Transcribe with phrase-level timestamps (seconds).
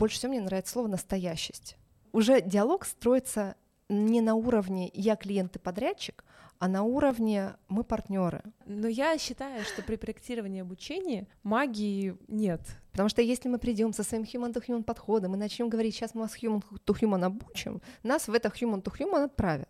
[0.00, 1.76] больше всего мне нравится слово настоящесть.
[2.12, 3.54] Уже диалог строится
[3.90, 6.24] не на уровне я клиент и подрядчик,
[6.58, 8.42] а на уровне мы партнеры.
[8.64, 12.62] Но я считаю, что при проектировании обучения магии нет.
[12.92, 16.14] Потому что если мы придем со своим human to human подходом и начнем говорить, сейчас
[16.14, 19.68] мы вас human to human обучим, нас в это human to human отправят.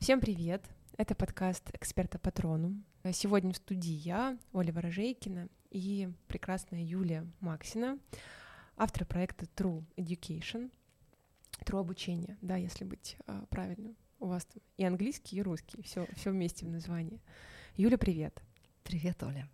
[0.00, 0.62] Всем привет!
[0.98, 2.74] Это подкаст «Эксперта Патрону».
[3.12, 8.00] Сегодня в студии я, Оля Ворожейкина и прекрасная Юлия Максина,
[8.76, 10.72] автор проекта True Education,
[11.60, 13.94] True обучение, да, если быть э, правильным.
[14.18, 17.20] У вас там и английский, и русский, все, все вместе в названии.
[17.76, 18.42] Юля, привет.
[18.82, 19.48] Привет, Оля.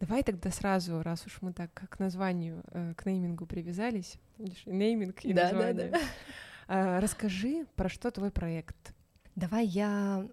[0.00, 4.18] Давай тогда сразу, раз уж мы так к названию, э, к неймингу привязались,
[4.66, 6.00] нейминг и да, название, да, да.
[6.66, 8.93] Э, расскажи, про что твой проект,
[9.36, 10.28] Давай я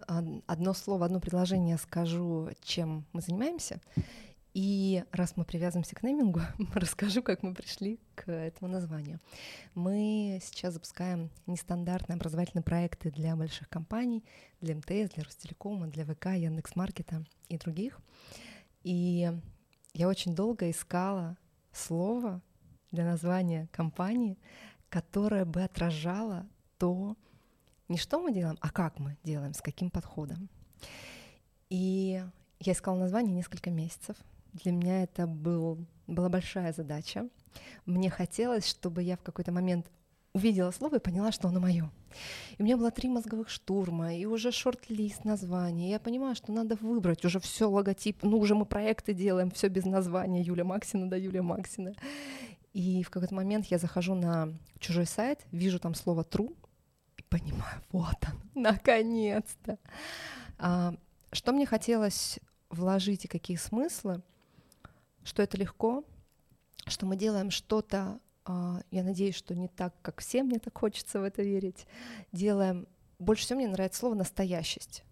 [0.45, 3.81] одно слово, одно предложение скажу, чем мы занимаемся.
[4.53, 6.41] И раз мы привязываемся к неймингу,
[6.75, 9.19] расскажу, как мы пришли к этому названию.
[9.75, 14.23] Мы сейчас запускаем нестандартные образовательные проекты для больших компаний,
[14.59, 17.99] для МТС, для Ростелекома, для ВК, Яндекс.Маркета и других.
[18.83, 19.31] И
[19.93, 21.37] я очень долго искала
[21.71, 22.41] слово
[22.91, 24.37] для названия компании,
[24.89, 26.45] которое бы отражало
[26.77, 27.15] то,
[27.91, 30.49] не что мы делаем, а как мы делаем, с каким подходом.
[31.69, 32.23] И
[32.59, 34.15] я искала название несколько месяцев.
[34.53, 37.29] Для меня это был, была большая задача.
[37.85, 39.89] Мне хотелось, чтобы я в какой-то момент
[40.33, 41.91] увидела слово и поняла, что оно мое.
[42.57, 45.89] И у меня было три мозговых штурма, и уже шорт-лист названий.
[45.89, 48.23] Я понимаю, что надо выбрать уже все логотип.
[48.23, 51.93] Ну, уже мы проекты делаем, все без названия Юля Максина, да, Юлия Максина.
[52.73, 56.55] И в какой-то момент я захожу на чужой сайт, вижу там слово true,
[57.31, 59.79] понимаю, вот он, наконец-то.
[60.59, 60.93] А,
[61.31, 64.21] что мне хотелось вложить и какие смыслы,
[65.23, 66.03] что это легко,
[66.85, 71.19] что мы делаем что-то, а, я надеюсь, что не так, как всем мне так хочется
[71.19, 71.87] в это верить,
[72.31, 75.03] делаем, больше всего мне нравится слово «настоящесть».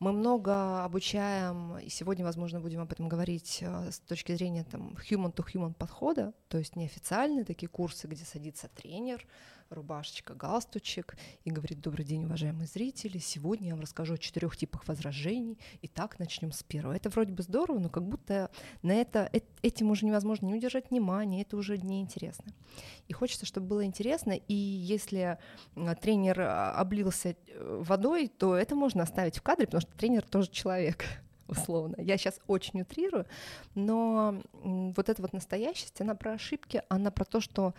[0.00, 4.96] Мы много обучаем, и сегодня, возможно, будем об этом говорить э, с точки зрения там
[5.08, 9.24] human-to-human подхода, то есть неофициальные такие курсы, где садится тренер,
[9.72, 14.86] рубашечка, галстучек и говорит «Добрый день, уважаемые зрители, сегодня я вам расскажу о четырех типах
[14.86, 16.94] возражений, Итак, начнем с первого».
[16.94, 18.50] Это вроде бы здорово, но как будто
[18.82, 19.30] на это,
[19.62, 22.52] этим уже невозможно не удержать внимание, это уже неинтересно.
[23.08, 25.38] И хочется, чтобы было интересно, и если
[26.00, 30.50] тренер а, облился э, водой, то это можно оставить в кадре, потому что тренер тоже
[30.50, 31.04] человек
[31.48, 31.96] условно.
[31.98, 33.26] Я сейчас очень утрирую,
[33.74, 37.74] но вот эта вот настоящесть, она про ошибки, она про то, что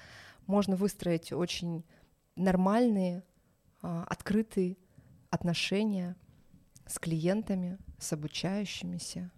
[0.47, 1.83] можно выстроить очень
[2.35, 3.23] нормальные,
[3.81, 4.77] а, открытые
[5.29, 6.15] отношения
[6.85, 9.31] с клиентами, с обучающимися.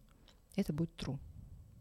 [0.55, 1.19] Это будет true.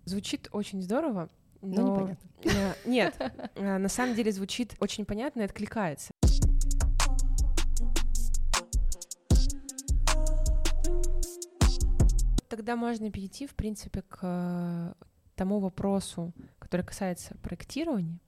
[0.04, 1.30] Звучит очень здорово,
[1.60, 1.82] но...
[1.82, 2.30] Ну, непонятно.
[2.44, 3.16] Э, нет,
[3.54, 6.12] э, на самом деле звучит очень понятно и откликается.
[12.48, 14.92] Тогда можно перейти, в принципе, к э,
[15.34, 18.20] тому вопросу, который касается проектирования.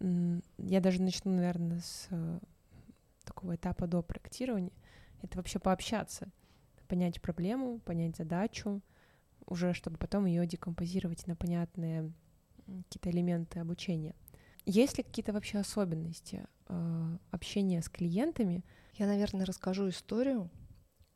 [0.00, 2.38] Я даже начну, наверное, с э,
[3.24, 4.72] такого этапа до проектирования.
[5.22, 6.30] Это вообще пообщаться,
[6.86, 8.80] понять проблему, понять задачу,
[9.46, 12.12] уже чтобы потом ее декомпозировать на понятные
[12.66, 14.14] какие-то элементы обучения.
[14.64, 18.64] Есть ли какие-то вообще особенности э, общения с клиентами?
[18.94, 20.50] Я, наверное, расскажу историю,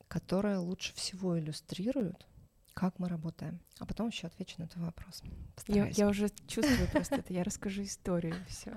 [0.09, 2.27] которая лучше всего иллюстрирует
[2.75, 3.61] как мы работаем.
[3.79, 5.23] А потом еще отвечу на твой вопрос.
[5.69, 7.33] Я, я уже чувствую просто это.
[7.33, 8.35] Я расскажу историю.
[8.49, 8.73] Все.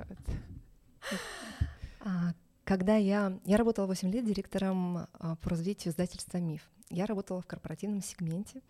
[2.02, 2.34] А,
[2.64, 3.40] когда я...
[3.46, 6.62] Я работала 8 лет директором а, по развитию издательства «Миф».
[6.90, 8.62] Я работала в корпоративном сегменте,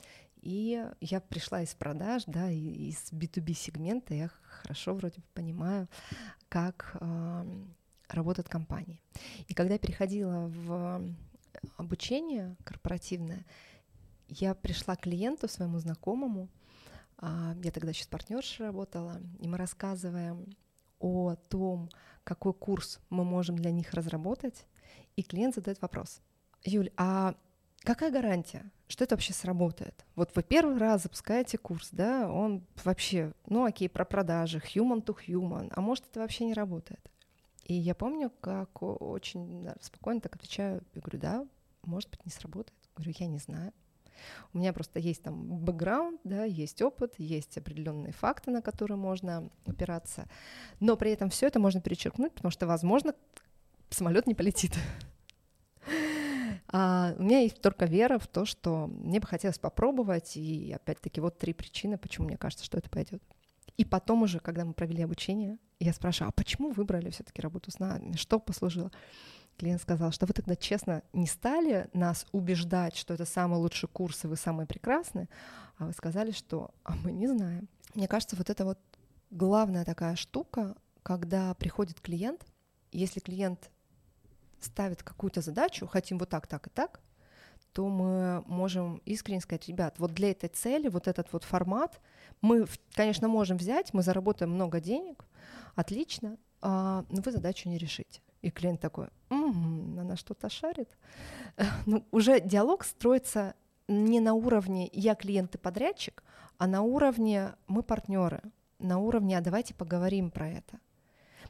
[0.42, 5.90] и я пришла из продаж, да, из B2B сегмента, я хорошо вроде бы понимаю,
[6.50, 7.66] как э,
[8.10, 9.02] работают компании.
[9.48, 11.02] И когда я переходила в
[11.78, 13.44] обучение корпоративное,
[14.28, 16.50] я пришла к клиенту, своему знакомому,
[17.18, 20.56] а, я тогда еще с партнершей работала, и мы рассказываем
[21.00, 21.90] о том,
[22.24, 24.66] какой курс мы можем для них разработать,
[25.16, 26.22] и клиент задает вопрос.
[26.64, 27.36] Юль, а
[27.80, 30.06] какая гарантия, что это вообще сработает?
[30.16, 35.16] Вот вы первый раз запускаете курс, да, он вообще, ну окей, про продажи, human to
[35.28, 37.12] human, а может это вообще не работает?
[37.64, 41.48] И я помню, как очень спокойно так отвечаю, я говорю, да,
[41.84, 42.78] может быть, не сработает.
[42.96, 43.74] Говорю, я не знаю.
[44.54, 49.50] У меня просто есть там бэкграунд, да, есть опыт, есть определенные факты, на которые можно
[49.66, 50.28] опираться,
[50.80, 53.14] но при этом все это можно перечеркнуть, потому что, возможно,
[53.90, 54.74] самолет не полетит.
[56.68, 61.22] А, у меня есть только вера в то, что мне бы хотелось попробовать, и опять-таки
[61.22, 63.22] вот три причины, почему мне кажется, что это пойдет.
[63.78, 67.80] И потом уже, когда мы провели обучение, я спрашиваю, а почему выбрали все-таки работу с
[67.80, 68.16] нами?
[68.16, 68.92] Что послужило?
[69.58, 74.26] Клиент сказал, что вы тогда честно не стали нас убеждать, что это самый лучший курс,
[74.26, 75.30] и вы самые прекрасные,
[75.78, 77.70] а вы сказали, что а мы не знаем.
[77.94, 78.80] Мне кажется, вот это вот
[79.32, 82.46] главная такая штука, когда приходит клиент,
[82.92, 83.72] если клиент
[84.60, 87.00] ставит какую-то задачу, хотим вот так, так и так,
[87.72, 92.00] то мы можем искренне сказать, ребят, вот для этой цели, вот этот вот формат,
[92.42, 95.26] мы, конечно, можем взять, мы заработаем много денег,
[95.76, 98.22] отлично, а, но вы задачу не решите.
[98.42, 99.10] И клиент такой,
[99.44, 100.90] угу, она что-то шарит.
[101.86, 103.54] Ну, уже диалог строится
[103.88, 106.24] не на уровне я клиент и подрядчик,
[106.58, 108.42] а на уровне мы партнеры,
[108.80, 110.80] на уровне а давайте поговорим про это.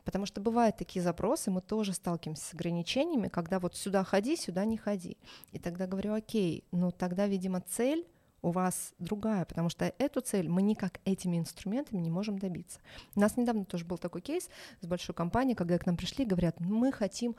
[0.03, 4.63] Потому что бывают такие запросы, мы тоже сталкиваемся с ограничениями, когда вот сюда ходи, сюда
[4.63, 5.17] не ходи.
[5.51, 8.07] И тогда говорю, окей, ну тогда, видимо, цель
[8.45, 12.79] у вас другая, потому что эту цель мы никак этими инструментами не можем добиться.
[13.15, 14.49] У нас недавно тоже был такой кейс
[14.81, 17.35] с большой компанией, когда к нам пришли говорят, мы хотим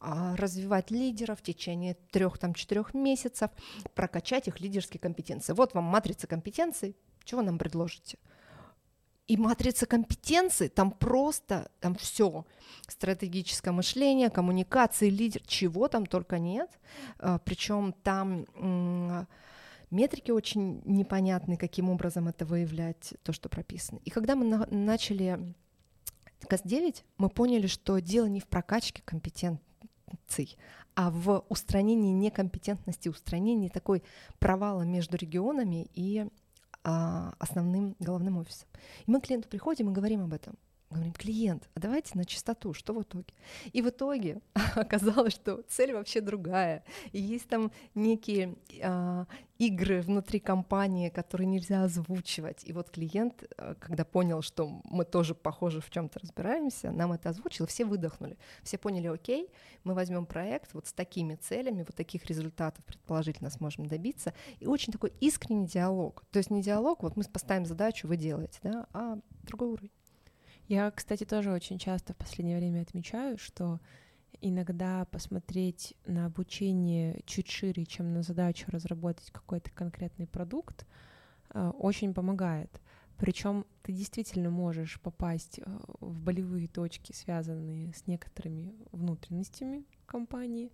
[0.00, 3.50] а, развивать лидеров в течение трех-четырех месяцев,
[3.94, 5.52] прокачать их лидерские компетенции.
[5.52, 8.16] Вот вам матрица компетенций, чего нам предложите?
[9.26, 12.46] И матрица компетенций, там просто, там все,
[12.88, 16.70] стратегическое мышление, коммуникации, лидер, чего там только нет.
[17.18, 19.26] А, Причем там
[19.90, 24.00] метрики очень непонятны, каким образом это выявлять, то, что прописано.
[24.04, 25.54] И когда мы на- начали
[26.48, 30.56] КАС-9, мы поняли, что дело не в прокачке компетенций,
[30.94, 34.02] а в устранении некомпетентности, устранении такой
[34.38, 36.26] провала между регионами и
[36.84, 38.68] а, основным головным офисом.
[39.06, 40.56] И мы к клиенту приходим и говорим об этом.
[40.88, 43.34] Говорим, клиент, а давайте на чистоту, что в итоге?
[43.72, 44.40] И в итоге
[44.76, 46.84] оказалось, что цель вообще другая.
[47.10, 49.24] И есть там некие э,
[49.58, 52.62] игры внутри компании, которые нельзя озвучивать.
[52.64, 57.30] И вот клиент, э, когда понял, что мы тоже, похоже, в чем-то разбираемся, нам это
[57.30, 58.38] озвучил, все выдохнули.
[58.62, 59.50] Все поняли, окей,
[59.82, 64.34] мы возьмем проект вот с такими целями, вот таких результатов предположительно сможем добиться.
[64.60, 66.22] И очень такой искренний диалог.
[66.30, 69.90] То есть не диалог, вот мы поставим задачу, вы делаете, да, а другой уровень.
[70.68, 73.80] Я, кстати, тоже очень часто в последнее время отмечаю, что
[74.40, 80.86] иногда посмотреть на обучение чуть шире, чем на задачу разработать какой-то конкретный продукт,
[81.50, 82.80] э, очень помогает.
[83.16, 85.62] Причем ты действительно можешь попасть э,
[86.00, 90.72] в болевые точки, связанные с некоторыми внутренностями компании.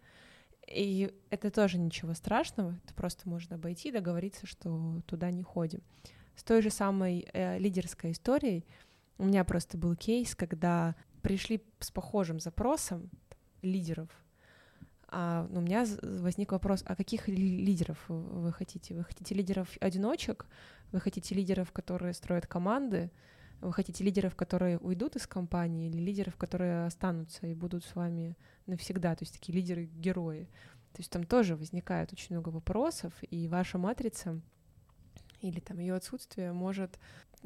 [0.67, 5.83] И это тоже ничего страшного, это просто можно обойти и договориться, что туда не ходим.
[6.35, 8.65] С той же самой э, лидерской историей
[9.19, 13.11] у меня просто был кейс, когда пришли с похожим запросом
[13.63, 14.09] лидеров.
[15.09, 18.95] А у меня возник вопрос, а каких лидеров вы хотите?
[18.95, 20.47] Вы хотите лидеров-одиночек?
[20.91, 23.11] Вы хотите лидеров, которые строят команды?
[23.61, 28.37] Вы хотите лидеров, которые уйдут из компании, или лидеров, которые останутся и будут с вами
[28.67, 30.49] навсегда, то есть такие лидеры-герои?
[30.95, 34.41] То есть там тоже возникает очень много вопросов, и ваша матрица
[35.43, 36.99] или там ее отсутствие может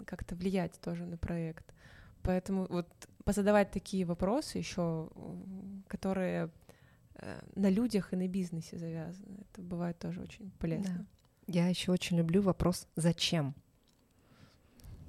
[0.04, 1.72] как-то влиять тоже на проект.
[2.22, 2.88] Поэтому вот
[3.24, 5.08] позадавать такие вопросы еще,
[5.88, 6.50] которые
[7.14, 11.06] э, на людях и на бизнесе завязаны, это бывает тоже очень полезно.
[11.46, 11.52] Да.
[11.52, 13.54] Я еще очень люблю вопрос «Зачем?».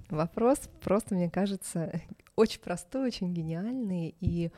[0.10, 2.02] Вопрос просто, мне кажется,
[2.36, 4.52] очень простой, очень гениальный, и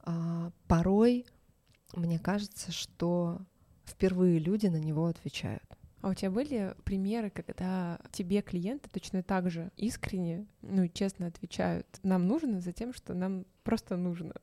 [0.00, 1.24] а, порой
[1.94, 3.40] мне кажется, что
[3.84, 5.77] впервые люди на него отвечают.
[6.00, 11.26] А у тебя были примеры, когда тебе клиенты точно так же искренне, ну и честно
[11.26, 14.34] отвечают, нам нужно за тем, что нам просто нужно?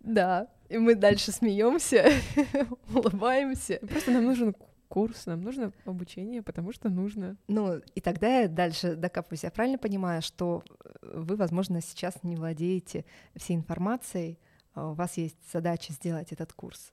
[0.00, 2.06] Да, и мы дальше смеемся,
[2.94, 3.80] улыбаемся.
[3.86, 4.54] Просто нам нужен
[4.88, 7.36] курс, нам нужно обучение, потому что нужно.
[7.48, 9.42] Ну, и тогда я дальше докапываюсь.
[9.42, 10.62] Я правильно понимаю, что
[11.02, 13.04] вы, возможно, сейчас не владеете
[13.36, 14.38] всей информацией,
[14.72, 16.92] а у вас есть задача сделать этот курс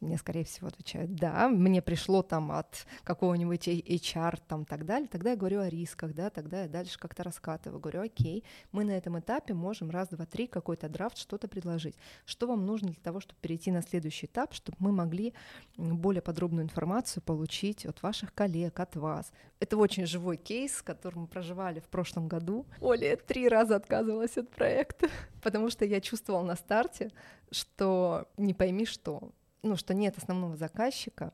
[0.00, 5.30] мне, скорее всего, отвечают, да, мне пришло там от какого-нибудь HR, там, так далее, тогда
[5.30, 9.18] я говорю о рисках, да, тогда я дальше как-то раскатываю, говорю, окей, мы на этом
[9.18, 11.96] этапе можем раз, два, три какой-то драфт, что-то предложить.
[12.24, 15.34] Что вам нужно для того, чтобы перейти на следующий этап, чтобы мы могли
[15.76, 19.32] более подробную информацию получить от ваших коллег, от вас.
[19.58, 22.66] Это очень живой кейс, который мы проживали в прошлом году.
[22.80, 25.08] Оля три раза отказывалась от проекта,
[25.42, 27.10] потому что я чувствовала на старте,
[27.50, 31.32] что не пойми что, ну, что нет основного заказчика,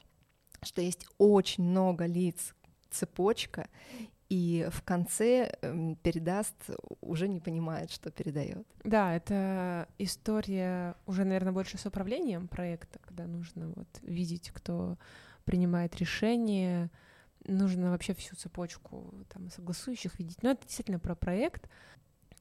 [0.63, 2.55] что есть очень много лиц,
[2.91, 3.69] цепочка,
[4.29, 6.55] и в конце эм, передаст,
[7.01, 8.67] уже не понимает, что передает.
[8.83, 14.99] Да, это история уже, наверное, больше с управлением проекта, когда нужно вот видеть, кто
[15.45, 16.91] принимает решение,
[17.47, 20.43] нужно вообще всю цепочку там, согласующих видеть.
[20.43, 21.69] Но это действительно про проект.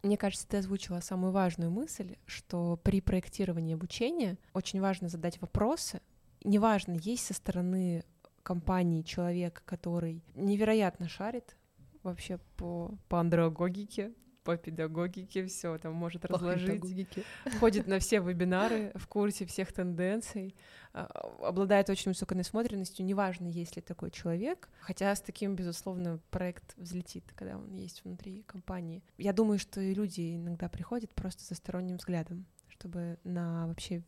[0.06, 6.00] Мне кажется, ты озвучила самую важную мысль, что при проектировании обучения очень важно задать вопросы.
[6.44, 8.04] Неважно, есть со стороны
[8.44, 11.58] компании человек, который невероятно шарит
[12.04, 14.14] вообще по, по андрогогике,
[14.46, 17.18] по педагогике, все там может по разложить.
[17.60, 20.56] Ходит на все вебинары, в курсе всех тенденций,
[20.94, 21.06] а,
[21.42, 27.26] обладает очень высокой насмотренностью, неважно, есть ли такой человек, хотя с таким, безусловно, проект взлетит,
[27.36, 29.04] когда он есть внутри компании.
[29.18, 34.04] Я думаю, что и люди иногда приходят просто за сторонним взглядом, чтобы на вообще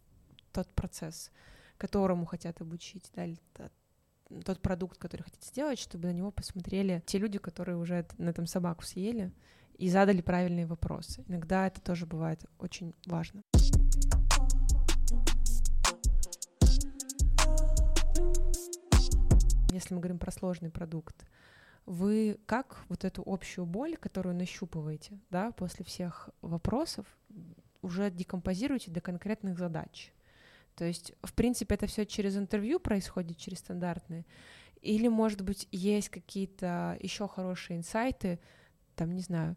[0.53, 1.32] тот процесс,
[1.77, 3.25] которому хотят обучить, да,
[4.46, 8.46] тот продукт, который хотите сделать, чтобы на него посмотрели те люди, которые уже на этом
[8.46, 9.32] собаку съели
[9.78, 11.24] и задали правильные вопросы.
[11.28, 13.44] Иногда это тоже бывает очень важно.
[19.72, 21.26] Если мы говорим про сложный продукт,
[21.86, 27.06] вы как вот эту общую боль, которую нащупываете, да, после всех вопросов,
[27.82, 30.12] уже декомпозируете до конкретных задач?
[30.76, 34.26] То есть, в принципе, это все через интервью происходит, через стандартные.
[34.82, 38.40] Или, может быть, есть какие-то еще хорошие инсайты,
[38.98, 39.56] там, не знаю,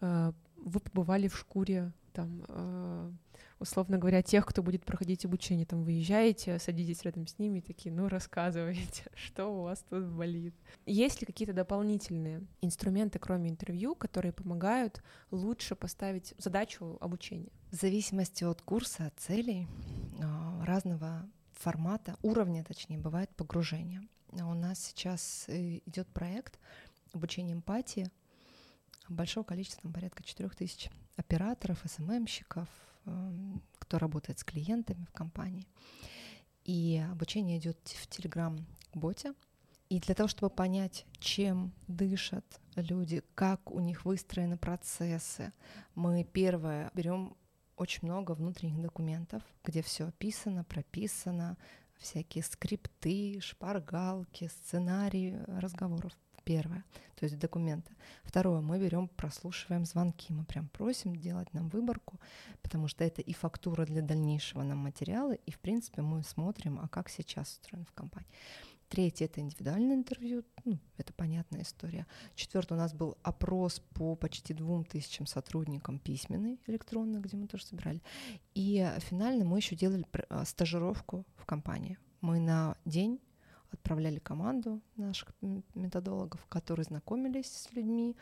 [0.00, 3.12] э, вы побывали в шкуре, там, э,
[3.60, 8.08] условно говоря, тех, кто будет проходить обучение, там, выезжаете, садитесь рядом с ними, такие, ну,
[8.08, 10.54] рассказывайте, что у вас тут болит.
[10.86, 17.52] Есть ли какие-то дополнительные инструменты, кроме интервью, которые помогают лучше поставить задачу обучения?
[17.70, 19.68] В зависимости от курса, от целей,
[20.20, 24.02] а, разного формата, уровня, точнее, бывает погружение.
[24.38, 26.58] А у нас сейчас э, идет проект
[27.12, 28.10] обучения эмпатии
[29.08, 32.68] большого количества, там, порядка 4000 операторов, СММщиков,
[33.06, 35.66] эм, кто работает с клиентами в компании.
[36.64, 39.34] И обучение идет в Telegram-боте.
[39.88, 42.44] И для того, чтобы понять, чем дышат
[42.76, 45.52] люди, как у них выстроены процессы,
[45.96, 47.36] мы первое берем
[47.76, 51.56] очень много внутренних документов, где все описано, прописано,
[51.98, 56.12] всякие скрипты, шпаргалки, сценарии разговоров.
[56.50, 57.92] Первое, то есть документы.
[58.24, 62.18] Второе, мы берем, прослушиваем звонки, мы прям просим делать нам выборку,
[62.60, 66.88] потому что это и фактура для дальнейшего нам материала, и в принципе мы смотрим, а
[66.88, 68.28] как сейчас устроен в компании.
[68.88, 72.08] Третье— это индивидуальное интервью, ну, это понятная история.
[72.34, 77.64] Четвертое у нас был опрос по почти двум тысячам сотрудникам письменный, электронный, где мы тоже
[77.64, 78.02] собирали.
[78.56, 81.96] И финально мы еще делали а, стажировку в компании.
[82.20, 83.20] Мы на день
[83.90, 85.32] отправляли команду наших
[85.74, 88.16] методологов, которые знакомились с людьми,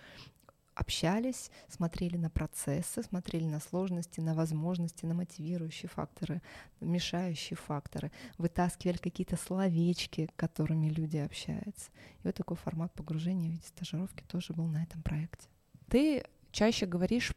[0.75, 6.41] общались, смотрели на процессы, смотрели на сложности, на возможности, на мотивирующие факторы,
[6.81, 11.91] мешающие факторы, вытаскивали какие-то словечки, которыми люди общаются.
[12.23, 15.49] И вот такой формат погружения в виде стажировки тоже был на этом проекте.
[15.91, 17.35] Ты чаще говоришь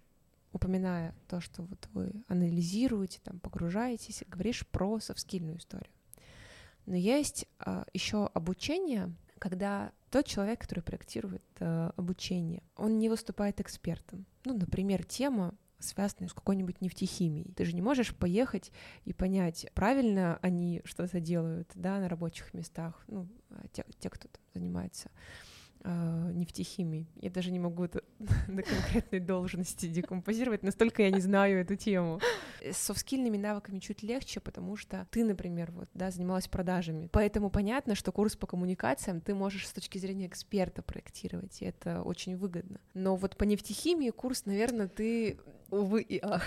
[0.54, 5.92] упоминая то, что вот вы анализируете, там, погружаетесь, говоришь про софскильную историю.
[6.86, 13.62] Но есть а, еще обучение, когда тот человек, который проектирует э, обучение, он не выступает
[13.62, 14.26] экспертом.
[14.44, 17.52] Ну, например, тема связанная с какой-нибудь нефтехимией.
[17.54, 18.72] Ты же не можешь поехать
[19.06, 24.28] и понять, правильно они что-то делают, да, на рабочих местах, ну, а те, те кто
[24.28, 25.10] там занимается
[25.84, 27.08] э, нефтехимией.
[27.16, 28.04] Я даже не могу это
[28.48, 32.20] на конкретной должности декомпозировать, настолько я не знаю эту тему.
[32.62, 37.10] С софтскильными навыками чуть легче, потому что ты, например, вот, да, занималась продажами.
[37.12, 42.02] Поэтому понятно, что курс по коммуникациям ты можешь с точки зрения эксперта проектировать, и это
[42.02, 42.80] очень выгодно.
[42.94, 45.40] Но вот по нефтехимии курс, наверное, ты
[45.72, 46.44] Увы и ах.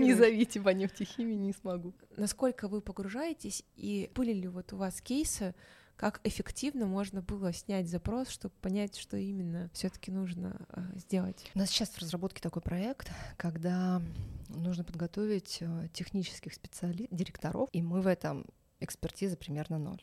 [0.00, 1.94] Не зовите по нефтехимии, не смогу.
[2.16, 5.54] Насколько вы погружаетесь, и были ли вот у вас кейсы,
[5.96, 11.50] как эффективно можно было снять запрос, чтобы понять, что именно все-таки нужно э, сделать.
[11.54, 14.02] У нас сейчас в разработке такой проект, когда
[14.48, 18.46] нужно подготовить э, технических специалистов, директоров, и мы в этом
[18.80, 20.02] экспертиза примерно ноль.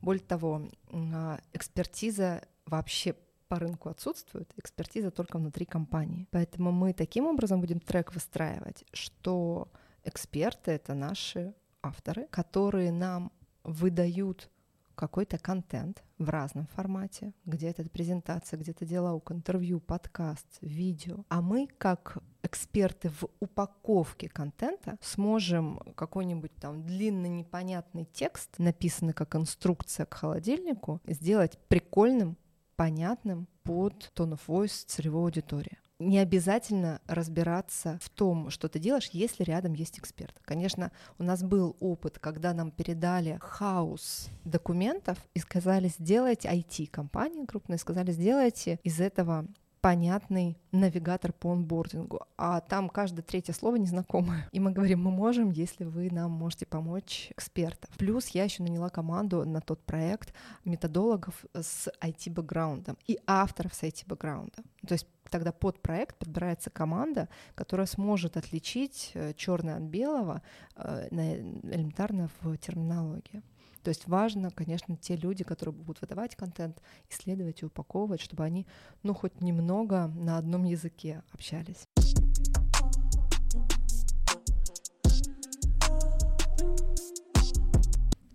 [0.00, 3.14] Более того, э, экспертиза вообще
[3.48, 6.26] по рынку отсутствует, экспертиза только внутри компании.
[6.30, 9.70] Поэтому мы таким образом будем трек выстраивать, что
[10.04, 13.30] эксперты— это наши авторы, которые нам
[13.62, 14.50] выдают
[14.94, 21.24] какой-то контент в разном формате, где-то презентация, где-то диалог, интервью, подкаст, видео.
[21.28, 29.34] А мы, как эксперты в упаковке контента, сможем какой-нибудь там длинный непонятный текст, написанный как
[29.34, 32.36] инструкция к холодильнику, сделать прикольным,
[32.76, 39.10] понятным, под tone of voice целевой аудитории не обязательно разбираться в том, что ты делаешь,
[39.12, 40.38] если рядом есть эксперт.
[40.44, 47.78] Конечно, у нас был опыт, когда нам передали хаос документов и сказали сделать IT-компании крупные,
[47.78, 49.46] сказали сделайте из этого
[49.84, 54.48] понятный навигатор по онбордингу, а там каждое третье слово незнакомое.
[54.50, 57.90] И мы говорим, мы можем, если вы нам можете помочь экспертов.
[57.98, 60.32] Плюс я еще наняла команду на тот проект
[60.64, 64.64] методологов с IT-бэкграундом и авторов с IT-бэкграундом.
[64.86, 70.42] То есть тогда под проект подбирается команда, которая сможет отличить э, черное от белого
[70.76, 73.42] э, элементарно в терминологии.
[73.82, 78.64] То есть важно, конечно, те люди, которые будут выдавать контент, исследовать и упаковывать, чтобы они,
[79.02, 81.88] ну, хоть немного на одном языке общались.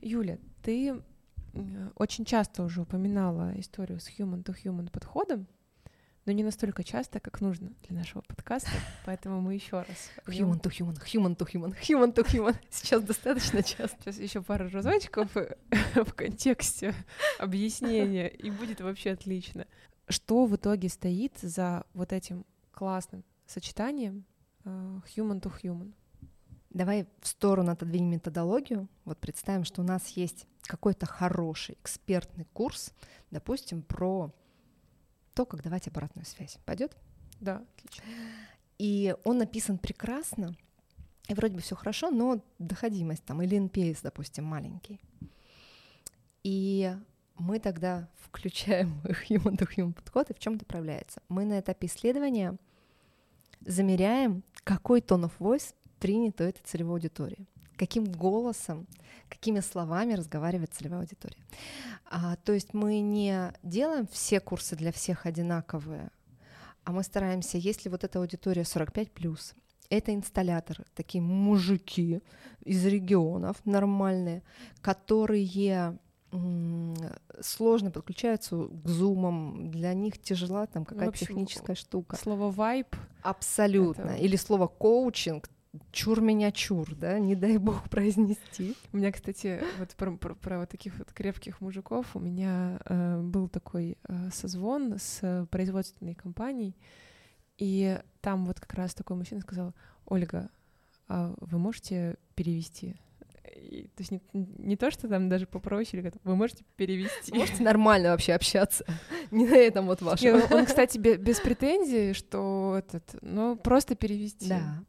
[0.02, 1.02] Юля, ты
[1.96, 5.48] очень часто уже упоминала историю с human-to-human подходом,
[6.26, 8.70] но не настолько часто, как нужно для нашего подкаста,
[9.06, 10.10] поэтому мы еще раз.
[10.28, 12.56] Human to human, human to human, human to human.
[12.70, 13.98] Сейчас достаточно часто.
[14.12, 15.30] Сейчас еще пару разочков
[15.96, 16.94] в контексте
[17.40, 19.66] объяснения, и будет вообще отлично.
[20.08, 24.26] Что в итоге стоит за вот этим классным сочетанием
[24.64, 25.94] uh, human to human?
[26.70, 28.88] Давай в сторону отодвинем методологию.
[29.06, 32.94] Вот представим, что у нас есть какой-то хороший экспертный курс,
[33.32, 34.32] допустим, про
[35.40, 36.58] то, как давать обратную связь.
[36.66, 36.98] Пойдет?
[37.40, 38.04] Да, отлично.
[38.78, 40.54] И он написан прекрасно,
[41.30, 45.00] и вроде бы все хорошо, но доходимость там, или NPS, допустим, маленький.
[46.44, 46.94] И
[47.38, 51.22] мы тогда включаем human to human подход, и в чем это проявляется?
[51.30, 52.58] Мы на этапе исследования
[53.62, 57.48] замеряем, какой тон of voice принят у этой целевой аудитории
[57.80, 58.86] каким голосом,
[59.30, 61.42] какими словами разговаривает целевая аудитория.
[62.06, 66.10] А, то есть мы не делаем все курсы для всех одинаковые,
[66.84, 69.54] а мы стараемся, если вот эта аудитория 45 плюс,
[69.90, 72.22] это инсталляторы, такие мужики
[72.66, 74.44] из регионов нормальные,
[74.82, 75.98] которые
[77.42, 82.18] сложно подключаются к зумам, для них тяжела там какая-то техническая штука.
[82.18, 82.96] Слово вайп.
[83.24, 84.12] Абсолютно.
[84.12, 84.24] Это...
[84.24, 85.50] Или слово коучинг
[85.92, 88.76] чур меня чур, да, не дай бог произнести.
[88.92, 93.22] У меня, кстати, вот про, про, про вот таких вот крепких мужиков, у меня э,
[93.22, 96.76] был такой э, созвон с производственной компанией,
[97.58, 100.50] и там вот как раз такой мужчина сказал, Ольга,
[101.08, 102.96] а вы можете перевести?
[103.56, 107.34] И, то есть не, не то, что там даже попроще, или вы можете перевести.
[107.34, 108.86] Можете нормально вообще общаться.
[109.32, 110.36] Не на этом вот вашем.
[110.36, 114.50] Он, он, кстати, без претензий, что этот, ну, просто перевести.
[114.50, 114.84] Да.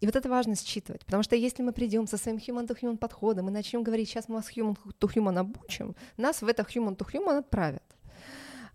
[0.00, 3.52] И вот это важно считывать, потому что если мы придем со своим human-to-human подходом и
[3.52, 7.95] начнем говорить, сейчас мы вас human-to-human обучим, нас в это human-to-human отправят.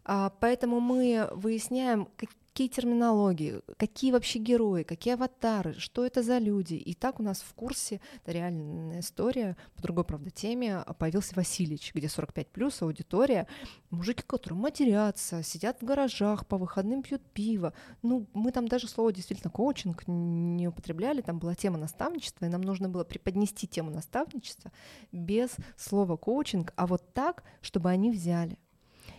[0.04, 2.08] А, поэтому мы выясняем,
[2.52, 6.74] какие терминологии, какие вообще герои, какие аватары, что это за люди.
[6.74, 11.94] И так у нас в курсе, это реальная история, по другой, правда, теме, появился Васильич,
[11.94, 13.48] где 45 плюс аудитория,
[13.90, 17.74] мужики, которые матерятся, сидят в гаражах, по выходным пьют пиво.
[18.02, 22.62] Ну, мы там даже слово действительно коучинг не употребляли, там была тема наставничества, и нам
[22.62, 24.74] нужно было преподнести тему наставничества
[25.14, 28.58] без слова коучинг, а вот так, чтобы они взяли.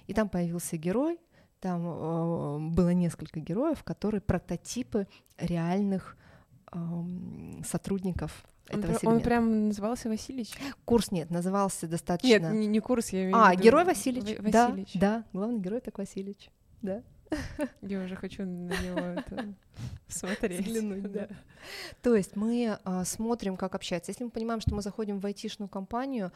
[0.07, 1.19] И там появился герой,
[1.61, 5.07] там э, было несколько героев, которые прототипы
[5.38, 6.17] реальных
[6.73, 6.77] э,
[7.65, 9.09] сотрудников этого он, сегмента.
[9.09, 10.55] Он прям назывался Васильевич?
[10.85, 12.29] Курс нет, назывался достаточно...
[12.29, 13.62] Нет, не, не курс, я имею А, в виду...
[13.62, 14.38] герой Васильевич.
[14.38, 14.91] В- Васильевич.
[14.95, 16.51] Да, да, главный герой так Васильевич.
[16.81, 17.03] Да.
[17.83, 19.55] Я уже хочу на него это
[20.09, 20.66] смотреть.
[20.66, 21.29] Взглянуть, да.
[22.03, 24.11] То есть мы а, смотрим, как общаться.
[24.11, 26.33] Если мы понимаем, что мы заходим в айтишную компанию,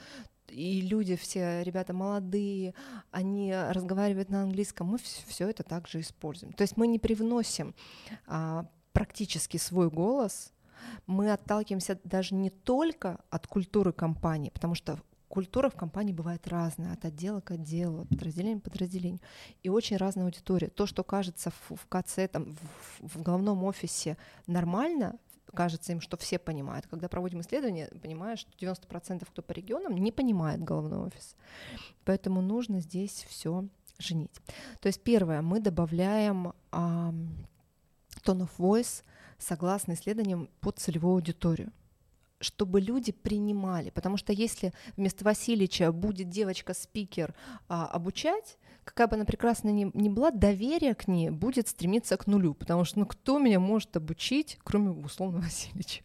[0.49, 2.75] и люди все, ребята молодые,
[3.11, 6.53] они разговаривают на английском, мы все это также используем.
[6.53, 7.75] То есть мы не привносим
[8.27, 10.53] а, практически свой голос,
[11.07, 16.93] мы отталкиваемся даже не только от культуры компании, потому что культура в компании бывает разная,
[16.93, 19.21] от отдела к отделу, от подразделения к подразделению.
[19.63, 20.69] И очень разная аудитория.
[20.69, 22.57] То, что кажется в, в КЦ, там,
[23.01, 25.19] в, в головном офисе нормально,
[25.55, 26.87] кажется им, что все понимают.
[26.87, 31.35] Когда проводим исследования, понимаешь, что 90% кто по регионам не понимает головной офис.
[32.05, 33.67] Поэтому нужно здесь все
[33.99, 34.43] женить.
[34.81, 37.13] То есть первое, мы добавляем а,
[38.25, 39.03] tone of voice
[39.39, 41.73] согласно исследованиям под целевую аудиторию
[42.41, 43.91] чтобы люди принимали.
[43.91, 47.35] Потому что если вместо Васильевича будет девочка-спикер
[47.69, 52.27] а, обучать, какая бы она прекрасная ни, ни была, доверие к ней будет стремиться к
[52.27, 52.55] нулю.
[52.55, 56.03] Потому что ну кто меня может обучить, кроме условно Васильевича?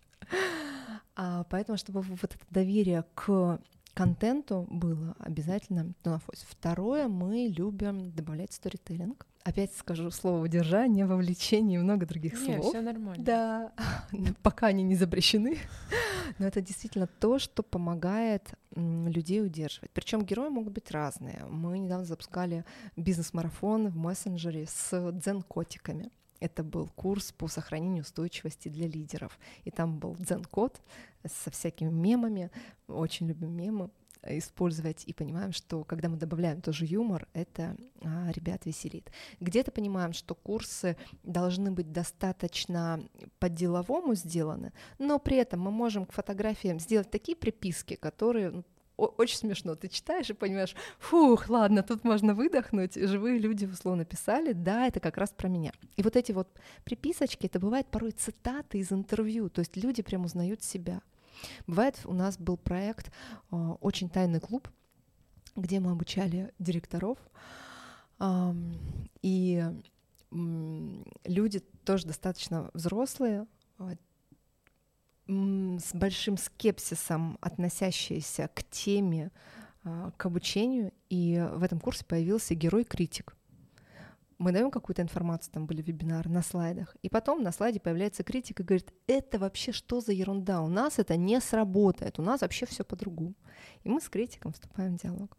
[1.15, 3.59] А, поэтому, чтобы вот это доверие к
[3.93, 6.45] контенту было обязательно тонофоз.
[6.47, 9.25] Второе, мы любим добавлять сторителлинг.
[9.43, 12.65] Опять скажу слово удержание, вовлечение и много других Не, слов.
[12.69, 13.23] все нормально.
[13.23, 13.71] Да,
[14.43, 15.57] пока они не запрещены.
[16.37, 19.89] Но это действительно то, что помогает людей удерживать.
[19.91, 21.43] Причем герои могут быть разные.
[21.49, 26.11] Мы недавно запускали бизнес-марафон в мессенджере с дзен-котиками.
[26.41, 29.39] Это был курс по сохранению устойчивости для лидеров.
[29.63, 30.81] И там был дзен-код
[31.25, 32.51] со всякими мемами.
[32.87, 33.89] Очень любим мемы
[34.23, 39.11] использовать и понимаем, что когда мы добавляем тоже юмор, это а, ребят веселит.
[39.39, 43.03] Где-то понимаем, что курсы должны быть достаточно
[43.39, 48.63] по-деловому сделаны, но при этом мы можем к фотографиям сделать такие приписки, которые ну,
[49.07, 49.75] очень смешно.
[49.75, 52.95] Ты читаешь и понимаешь, фух, ладно, тут можно выдохнуть.
[52.95, 55.71] Живые люди условно писали, да, это как раз про меня.
[55.95, 56.47] И вот эти вот
[56.83, 61.01] приписочки, это бывает порой цитаты из интервью, то есть люди прям узнают себя.
[61.67, 63.11] Бывает, у нас был проект
[63.49, 64.67] а, «Очень тайный клуб»,
[65.55, 67.17] где мы обучали директоров,
[69.21, 69.65] и
[70.31, 73.95] люди тоже достаточно взрослые, а,
[75.27, 79.31] с большим скепсисом относящиеся к теме,
[79.83, 83.35] а, к обучению, и в этом курсе появился герой-критик
[84.41, 88.59] мы даем какую-то информацию, там были вебинары на слайдах, и потом на слайде появляется критик
[88.59, 92.65] и говорит, это вообще что за ерунда, у нас это не сработает, у нас вообще
[92.65, 93.35] все по-другому.
[93.83, 95.37] И мы с критиком вступаем в диалог.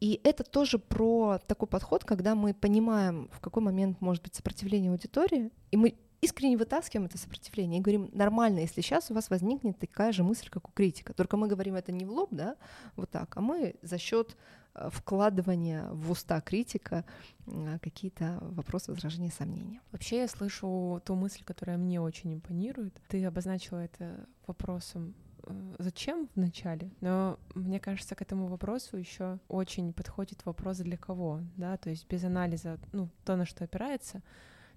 [0.00, 4.90] И это тоже про такой подход, когда мы понимаем, в какой момент может быть сопротивление
[4.90, 9.78] аудитории, и мы искренне вытаскиваем это сопротивление и говорим, нормально, если сейчас у вас возникнет
[9.78, 11.14] такая же мысль, как у критика.
[11.14, 12.56] Только мы говорим это не в лоб, да,
[12.96, 14.36] вот так, а мы за счет
[14.74, 17.04] Э, вкладывание в уста критика
[17.46, 19.80] э, какие-то вопросы, возражения, сомнения.
[19.90, 23.00] Вообще я слышу ту мысль, которая мне очень импонирует.
[23.08, 29.38] Ты обозначила это вопросом э, зачем в начале, но мне кажется, к этому вопросу еще
[29.48, 34.22] очень подходит вопрос для кого, да, то есть без анализа, ну, то, на что опирается,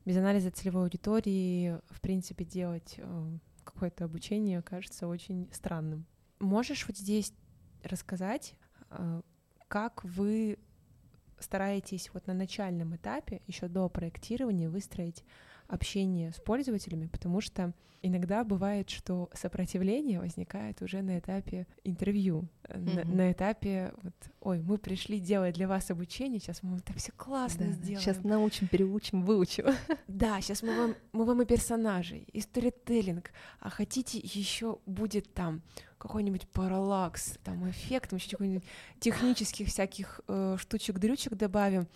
[0.05, 2.99] без анализа целевой аудитории, в принципе, делать
[3.63, 6.05] какое-то обучение кажется очень странным.
[6.39, 7.33] Можешь вот здесь
[7.83, 8.55] рассказать,
[9.67, 10.59] как вы
[11.39, 15.23] стараетесь вот на начальном этапе, еще до проектирования, выстроить
[15.67, 17.73] общение с пользователями, потому что
[18.03, 23.05] иногда бывает, что сопротивление возникает уже на этапе интервью, mm-hmm.
[23.05, 27.13] на, на этапе вот, ой, мы пришли делать для вас обучение, сейчас мы это все
[27.13, 28.01] классно да, сделаем.
[28.01, 29.65] Сейчас научим, переучим, выучим.
[30.07, 35.61] Да, сейчас мы вам, мы вам и персонажей, и сторителлинг, а хотите еще будет там
[35.97, 38.63] какой-нибудь параллакс, там эффект, мы еще какой-нибудь
[38.99, 41.87] технических всяких э, штучек-дрючек добавим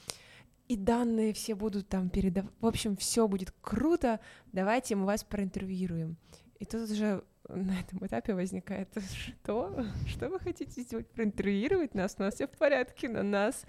[0.67, 2.51] и данные все будут там передавать.
[2.59, 4.19] В общем, все будет круто.
[4.51, 6.17] Давайте мы вас проинтервьюируем.
[6.59, 9.85] И тут уже на этом этапе возникает, что?
[10.07, 11.07] Что вы хотите сделать?
[11.07, 12.15] Проинтервьюировать нас?
[12.17, 13.63] У нас все в порядке, на нас.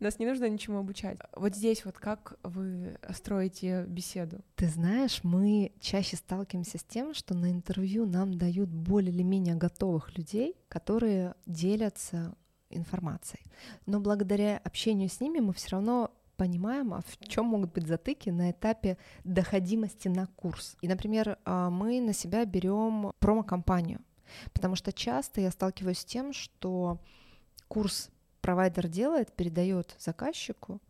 [0.00, 1.18] Нас не нужно ничему обучать.
[1.34, 4.40] Вот здесь вот как вы строите беседу?
[4.56, 9.54] Ты знаешь, мы чаще сталкиваемся с тем, что на интервью нам дают более или менее
[9.54, 12.34] готовых людей, которые делятся
[12.68, 13.44] информацией.
[13.86, 16.10] Но благодаря общению с ними мы все равно
[16.42, 20.76] понимаем, а в чем могут быть затыки на этапе доходимости на курс.
[20.80, 24.00] И, например, а, мы на себя берем промо-компанию,
[24.52, 26.98] потому что часто я сталкиваюсь с тем, что
[27.68, 30.80] курс провайдер делает, передает заказчику,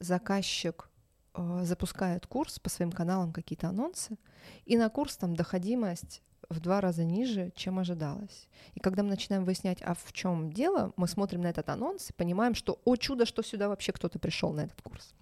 [0.00, 0.90] заказчик
[1.34, 4.18] э, запускает курс по своим каналам какие-то анонсы,
[4.66, 8.48] и на курс там доходимость в два раза ниже, чем ожидалось.
[8.74, 12.12] И когда мы начинаем выяснять, а в чем дело, мы смотрим на этот анонс и
[12.12, 15.14] понимаем, что, о чудо, что сюда вообще кто-то пришел на этот курс.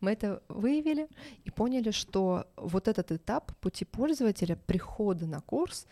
[0.00, 1.08] Мы это выявили
[1.44, 5.86] и поняли, что вот этот этап пути пользователя прихода на курс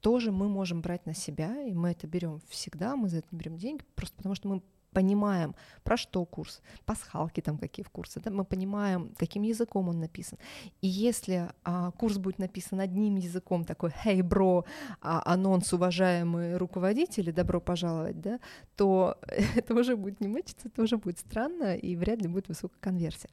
[0.00, 3.56] тоже мы можем брать на себя, и мы это берем всегда, мы за это берем
[3.56, 4.62] деньги, просто потому что мы
[4.94, 10.00] понимаем, про что курс, пасхалки там какие в курсе, да, мы понимаем, каким языком он
[10.00, 10.38] написан.
[10.82, 14.64] И если а, курс будет написан одним языком, такой «Hey, бро,
[15.00, 18.38] а, анонс, уважаемые руководители, добро пожаловать», да,
[18.76, 19.18] то
[19.56, 23.30] это уже будет не мычиться, это уже будет странно, и вряд ли будет высокая конверсия.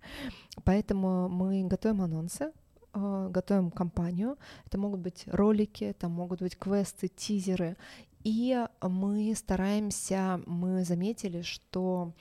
[0.64, 2.52] Поэтому мы готовим анонсы,
[2.94, 4.38] а, готовим компанию.
[4.66, 7.78] Это могут быть ролики, это могут быть квесты, тизеры.
[8.24, 12.14] И мы стараемся, мы заметили, что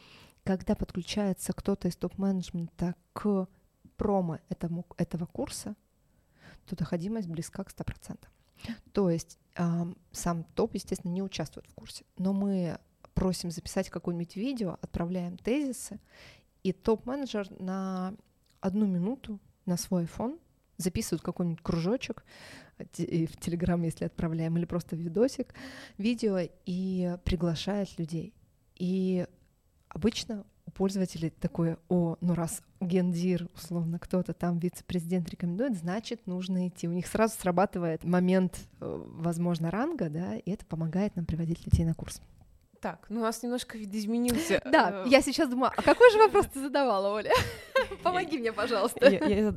[0.44, 3.46] когда подключается кто-то из топ-менеджмента к
[3.96, 5.76] промо этому, этого курса,
[6.66, 8.18] то доходимость близка к 100%.
[8.92, 9.38] То есть
[10.12, 12.78] сам топ, естественно, не участвует в курсе, но мы
[13.14, 16.00] просим записать какое-нибудь видео, отправляем тезисы,
[16.62, 18.14] и топ-менеджер на
[18.60, 20.38] одну минуту на свой iPhone
[20.80, 22.24] записывают какой-нибудь кружочек
[22.78, 22.84] в
[23.40, 25.54] Телеграм, если отправляем, или просто видосик,
[25.98, 28.32] видео, и приглашают людей.
[28.76, 29.26] И
[29.88, 36.68] обычно у пользователей такое, о, ну раз гендир, условно, кто-то там, вице-президент рекомендует, значит, нужно
[36.68, 36.88] идти.
[36.88, 41.84] У них сразу срабатывает момент, э, возможно, ранга, да, и это помогает нам приводить людей
[41.84, 42.22] на курс.
[42.80, 44.62] Так, ну у нас немножко видоизменился.
[44.70, 47.32] Да, э, я сейчас думаю, а какой же вопрос ты задавала, Оля?
[48.02, 49.06] Помоги мне, пожалуйста.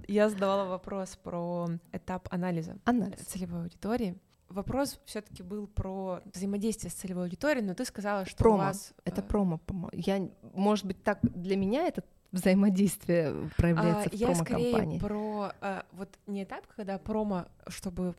[0.07, 2.77] Я задавала вопрос про этап анализа
[3.25, 4.17] целевой аудитории.
[4.49, 8.55] Вопрос все-таки был про взаимодействие с целевой аудиторией, но ты сказала, что промо.
[8.55, 8.93] у вас...
[9.03, 9.89] Это э, промо, по-моему.
[9.93, 14.69] Я, может быть, так для меня это взаимодействие проявляется а, в промо-компании.
[14.69, 18.15] Я скорее про а, вот не этап, когда промо, чтобы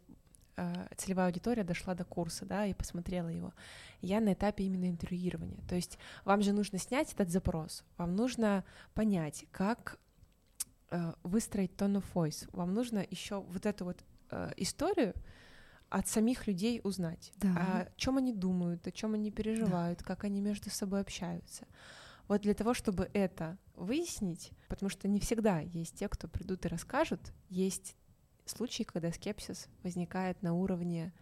[0.97, 3.53] целевая аудитория дошла до курса, да, и посмотрела его.
[4.01, 5.61] Я на этапе именно интервьюирования.
[5.69, 8.65] То есть вам же нужно снять этот запрос, вам нужно
[8.95, 9.99] понять, как
[10.91, 15.15] а, выстроить tone of voice, вам нужно еще вот эту вот а, историю
[15.89, 17.49] от самих людей узнать, да.
[17.57, 20.05] о чем они думают, о чем они переживают, да.
[20.05, 21.67] как они между собой общаются.
[22.29, 26.69] Вот для того, чтобы это выяснить, потому что не всегда есть те, кто придут и
[26.69, 27.97] расскажут, есть
[28.47, 31.13] случаи, когда скепсис возникает на уровне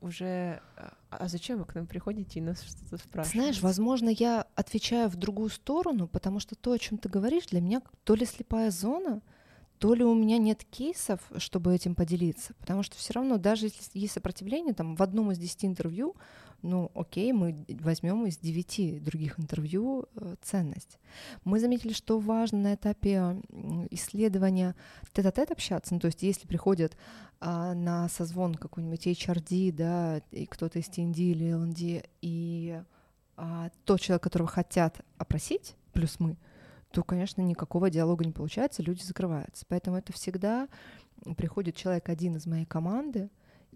[0.00, 3.38] уже а, а зачем вы к нам приходите и нас что-то спрашиваете?
[3.38, 7.60] Знаешь, возможно, я отвечаю в другую сторону, потому что то, о чем ты говоришь, для
[7.60, 9.22] меня то ли слепая зона,
[9.78, 13.98] то ли у меня нет кейсов, чтобы этим поделиться, потому что все равно, даже если
[13.98, 16.16] есть сопротивление, там в одном из десяти интервью,
[16.62, 20.98] ну окей, мы возьмем из девяти других интервью э, ценность.
[21.44, 23.40] Мы заметили, что важно на этапе
[23.90, 24.74] исследования
[25.12, 26.96] тет-а-тет общаться, ну то есть если приходят
[27.40, 32.82] а, на созвон какой-нибудь HRD, да, и кто-то из TND или LND, и
[33.36, 36.36] а, тот человек, которого хотят опросить, плюс мы,
[36.90, 39.64] то, конечно, никакого диалога не получается, люди закрываются.
[39.68, 40.68] Поэтому это всегда
[41.36, 43.30] приходит человек один из моей команды,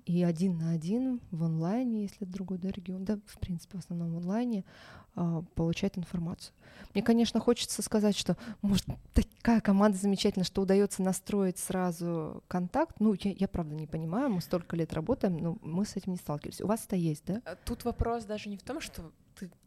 [0.04, 3.80] и один на один в онлайне, если это другой да, регион, да, в принципе, в
[3.80, 4.64] основном в онлайне,
[5.14, 6.54] а, получать информацию.
[6.94, 12.96] Мне, конечно, хочется сказать, что, может, такая команда замечательная, что удается настроить сразу контакт.
[12.98, 16.18] Ну, я, я правда не понимаю, мы столько лет работаем, но мы с этим не
[16.18, 16.60] сталкивались.
[16.60, 17.40] У вас это есть, да?
[17.64, 19.10] Тут вопрос даже не в том, что э,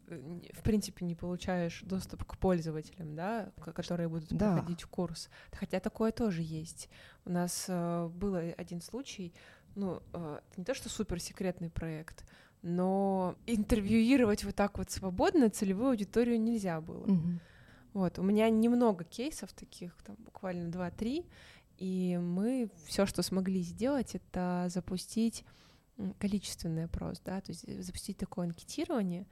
[0.08, 4.54] в принципе не получаешь доступ к пользователям, да, которые будут да.
[4.54, 5.30] проходить курс.
[5.52, 6.90] Хотя такое тоже есть.
[7.26, 9.34] У нас э, был один случай,
[9.76, 12.26] ну, э, не то, что суперсекретный проект,
[12.62, 17.06] но интервьюировать вот так вот свободно целевую аудиторию нельзя было.
[17.06, 17.40] Mm-hmm.
[17.94, 21.26] Вот, у меня немного кейсов таких, там буквально 2-3,
[21.78, 25.46] и мы все, что смогли сделать, это запустить
[26.20, 29.26] количественный опрос, да, то есть запустить такое анкетирование,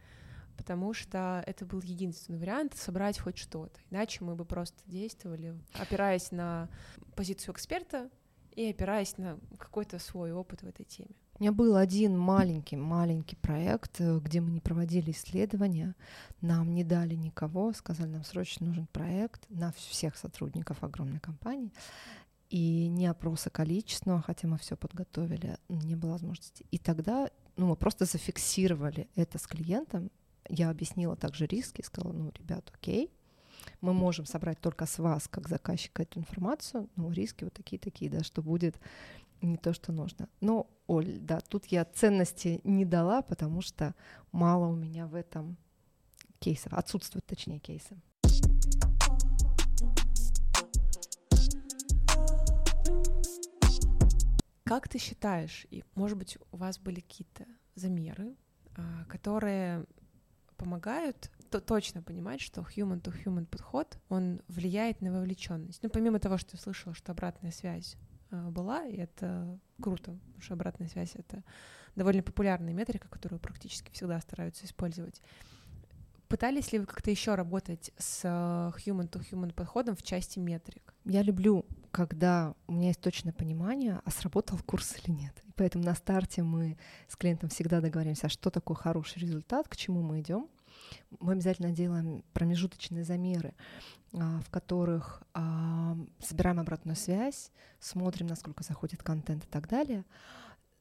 [0.57, 3.79] потому что это был единственный вариант собрать хоть что-то.
[3.89, 6.69] Иначе мы бы просто действовали, опираясь на
[7.15, 8.09] позицию эксперта
[8.51, 11.15] и опираясь на какой-то свой опыт в этой теме.
[11.39, 15.95] У меня был один маленький-маленький проект, э, где мы не проводили исследования,
[16.41, 21.71] нам не дали никого, сказали, нам срочно нужен проект на всех сотрудников огромной компании,
[22.51, 26.67] и не опроса количественного, хотя мы все подготовили, не было возможности.
[26.69, 30.11] И тогда ну, мы просто зафиксировали это с клиентом,
[30.49, 33.11] я объяснила также риски, сказала, ну, ребят, окей,
[33.81, 38.23] мы можем собрать только с вас, как заказчика, эту информацию, но риски вот такие-такие, да,
[38.23, 38.79] что будет
[39.41, 40.29] не то, что нужно.
[40.41, 43.93] Но, Оль, да, тут я ценности не дала, потому что
[44.31, 45.57] мало у меня в этом
[46.39, 47.97] кейсов, отсутствует, точнее, кейсы.
[54.63, 58.35] Как ты считаешь, и, может быть, у вас были какие-то замеры,
[58.75, 59.85] а, которые
[60.63, 65.83] помогают то точно понимать, что human-to-human подход, он влияет на вовлеченность.
[65.83, 67.95] Ну, помимо того, что я слышала, что обратная связь
[68.31, 71.43] э, была, и это круто, потому что обратная связь— это
[71.95, 75.21] довольно популярная метрика, которую практически всегда стараются использовать.
[76.27, 80.95] Пытались ли вы как-то еще работать с human-to-human подходом в части метрик?
[81.05, 85.33] Я люблю, когда у меня есть точное понимание, а сработал курс или нет.
[85.45, 86.75] И поэтому на старте мы
[87.07, 90.49] с клиентом всегда договоримся, а что такое хороший результат, к чему мы идем.
[91.19, 93.53] Мы обязательно делаем промежуточные замеры,
[94.11, 100.03] а, в которых а, собираем обратную связь, смотрим, насколько заходит контент и так далее.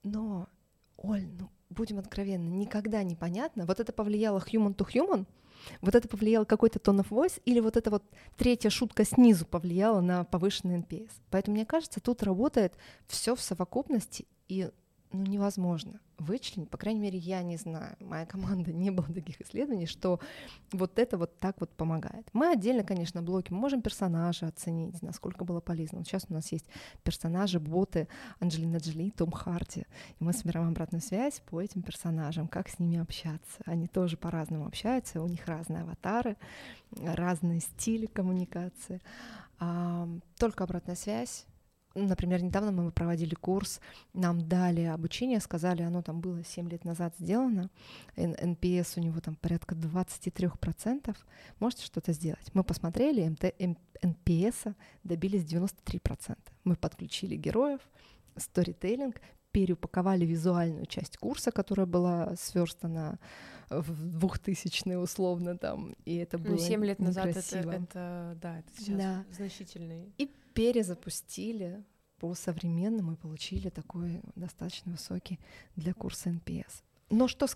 [0.02, 0.48] Но,
[0.96, 5.26] Оль, ну будем откровенны, никогда не понятно, вот это повлияло human to human,
[5.80, 8.02] вот это повлияло какой-то tone of voice, или вот эта вот
[8.36, 11.10] третья шутка снизу повлияла на повышенный NPS.
[11.30, 12.74] Поэтому, мне кажется, тут работает
[13.06, 14.70] все в совокупности, и
[15.12, 19.86] ну, невозможно вычленить, по крайней мере, я не знаю, моя команда не было таких исследований,
[19.86, 20.20] что
[20.72, 22.28] вот это вот так вот помогает.
[22.32, 25.98] Мы отдельно, конечно, блоки, мы можем персонажа оценить, насколько было полезно.
[25.98, 26.66] Вот сейчас у нас есть
[27.02, 28.08] персонажи, боты
[28.40, 29.84] Анджелина Джоли, Том Харди,
[30.18, 33.62] и мы собираем обратную связь по этим персонажам, как с ними общаться.
[33.64, 36.36] Они тоже по-разному общаются, у них разные аватары,
[36.96, 39.00] разные стили коммуникации.
[40.38, 41.46] Только обратная связь,
[41.94, 43.80] Например, недавно мы проводили курс,
[44.14, 47.70] нам дали обучение, сказали, оно там было 7 лет назад сделано,
[48.16, 51.16] NPS у него там порядка 23%,
[51.58, 52.50] можете что-то сделать.
[52.54, 53.54] Мы посмотрели, МТ,
[54.02, 54.64] NPS
[55.04, 56.36] добились 93%.
[56.64, 57.80] Мы подключили героев,
[58.36, 59.20] сторителлинг,
[59.52, 63.18] переупаковали визуальную часть курса, которая была сверстана
[63.68, 68.58] в двухтысячные условно там, и это ну, было ну, 7 лет назад это, это, да,
[68.58, 69.24] это сейчас да.
[69.30, 70.12] значительный.
[70.18, 71.84] И перезапустили
[72.18, 75.40] по-современному и получили такой достаточно высокий
[75.76, 76.82] для курса NPS.
[77.10, 77.46] Но что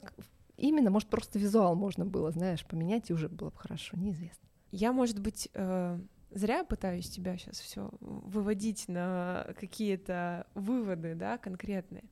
[0.56, 4.48] именно, может, просто визуал можно было, знаешь, поменять, и уже было бы хорошо, неизвестно.
[4.72, 12.04] Я, может быть, э, зря пытаюсь тебя сейчас все выводить на какие-то выводы, да, конкретные.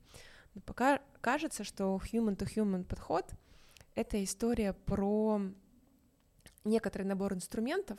[0.55, 3.33] Но пока кажется, что human-to-human подход—
[3.95, 5.41] это история про
[6.65, 7.99] некоторый набор инструментов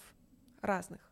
[0.62, 1.12] разных,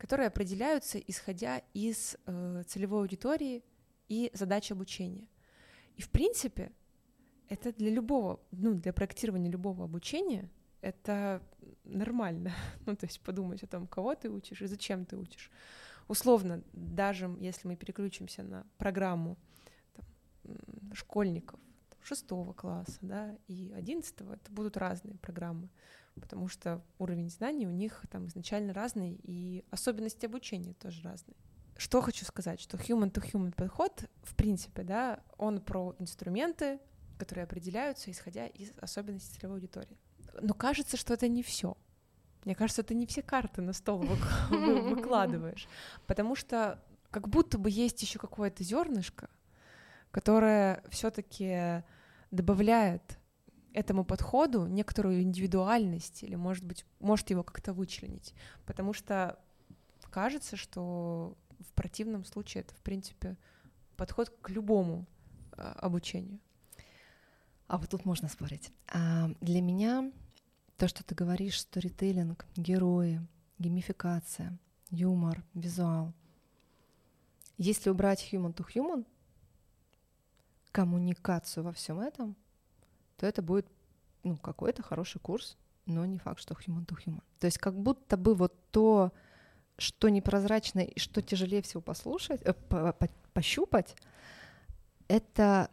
[0.00, 3.62] которые определяются исходя из э, целевой аудитории
[4.08, 5.28] и задач обучения.
[5.96, 6.72] И в принципе
[7.50, 10.48] это для любого, ну, для проектирования любого обучения
[10.80, 11.42] это
[11.84, 12.54] нормально.
[12.86, 15.50] ну, то есть подумать о том, кого ты учишь и зачем ты учишь.
[16.08, 19.36] Условно, даже если мы переключимся на программу
[19.92, 20.06] там,
[20.94, 21.60] школьников
[22.02, 25.68] шестого класса, да, и одиннадцатого, это будут разные программы
[26.18, 31.36] потому что уровень знаний у них там изначально разный, и особенности обучения тоже разные.
[31.76, 36.78] Что хочу сказать, что human-to-human подход, в принципе, да, он про инструменты,
[37.18, 39.96] которые определяются, исходя из особенностей целевой аудитории.
[40.40, 41.76] Но кажется, что это не все.
[42.44, 43.98] Мне кажется, это не все карты на стол
[44.50, 45.68] выкладываешь,
[46.06, 49.28] потому что как будто бы есть еще какое-то зернышко,
[50.10, 51.82] которое все-таки
[52.30, 53.19] добавляет
[53.72, 58.34] этому подходу некоторую индивидуальность или, может быть, может его как-то вычленить,
[58.66, 59.38] потому что
[60.10, 63.36] кажется, что в противном случае это, в принципе,
[63.96, 65.06] подход к любому
[65.52, 66.40] э, обучению.
[67.68, 68.72] А вот тут можно спорить.
[68.88, 70.10] А для меня
[70.76, 73.20] то, что ты говоришь, сторителлинг, герои,
[73.58, 74.58] геймификация,
[74.90, 76.12] юмор, визуал.
[77.58, 79.06] Если убрать human to human,
[80.72, 82.34] коммуникацию во всем этом—
[83.20, 83.66] то это будет
[84.22, 87.22] ну, какой-то хороший курс, но не факт, что human to human.
[87.38, 89.12] То есть как будто бы вот то,
[89.76, 93.94] что непрозрачно и что тяжелее всего послушать, э, по, по, пощупать,
[95.06, 95.70] это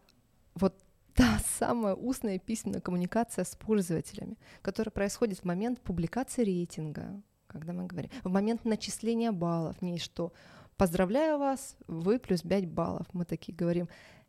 [0.56, 0.76] вот
[1.14, 7.86] та самая устная письменная коммуникация с пользователями, которая происходит в момент публикации рейтинга, когда мы
[7.86, 10.34] говорим, в момент начисления баллов, не что
[10.76, 13.08] поздравляю вас, вы плюс 5 баллов.
[13.14, 13.88] Мы такие говорим,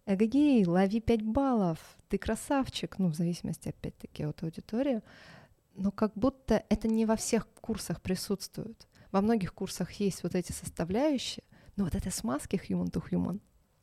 [0.08, 5.02] эгегей, лови 5 баллов, ты красавчик, ну, в зависимости, опять-таки, от аудитории,
[5.74, 8.88] но как будто это не во всех курсах присутствует.
[9.12, 11.44] Во многих курсах есть вот эти составляющие,
[11.76, 13.40] но вот этой смазки human to human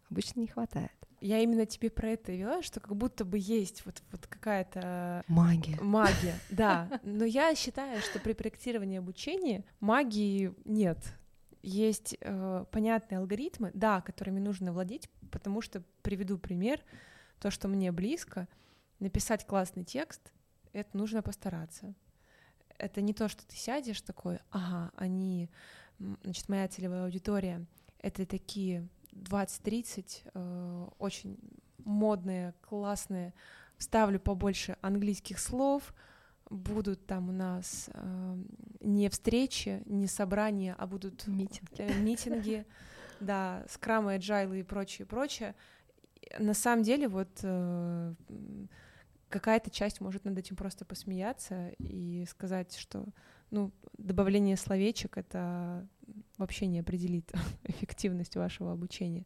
[0.09, 0.91] обычно не хватает.
[1.21, 5.23] Я именно тебе про это вела, что как будто бы есть вот, вот какая-то...
[5.27, 5.77] Магия.
[5.81, 6.99] Магия, да.
[7.03, 10.97] Но я считаю, что при проектировании обучения магии нет.
[11.67, 16.79] Есть э, понятные алгоритмы, да, которыми нужно владеть, потому что приведу пример,
[17.39, 18.47] то, что мне близко,
[18.99, 20.31] написать классный текст,
[20.73, 21.95] это нужно постараться.
[22.77, 25.49] Это не то, что ты сядешь такой, ага, они,
[25.97, 27.65] значит, моя целевая аудитория,
[27.97, 31.39] это такие 20-30, э, очень
[31.79, 33.33] модные, классные,
[33.79, 35.95] вставлю побольше английских слов,
[36.55, 38.37] будут там у нас э,
[38.81, 42.65] не встречи, не собрания, а будут митинги, э, митинги
[43.19, 45.55] да, скрамы, agile и прочее, прочее.
[46.39, 48.13] На самом деле вот э,
[49.29, 53.05] какая-то часть может над этим просто посмеяться и сказать, что
[53.51, 55.87] ну, добавление словечек это
[56.37, 57.31] вообще не определит
[57.63, 59.25] эффективность вашего обучения.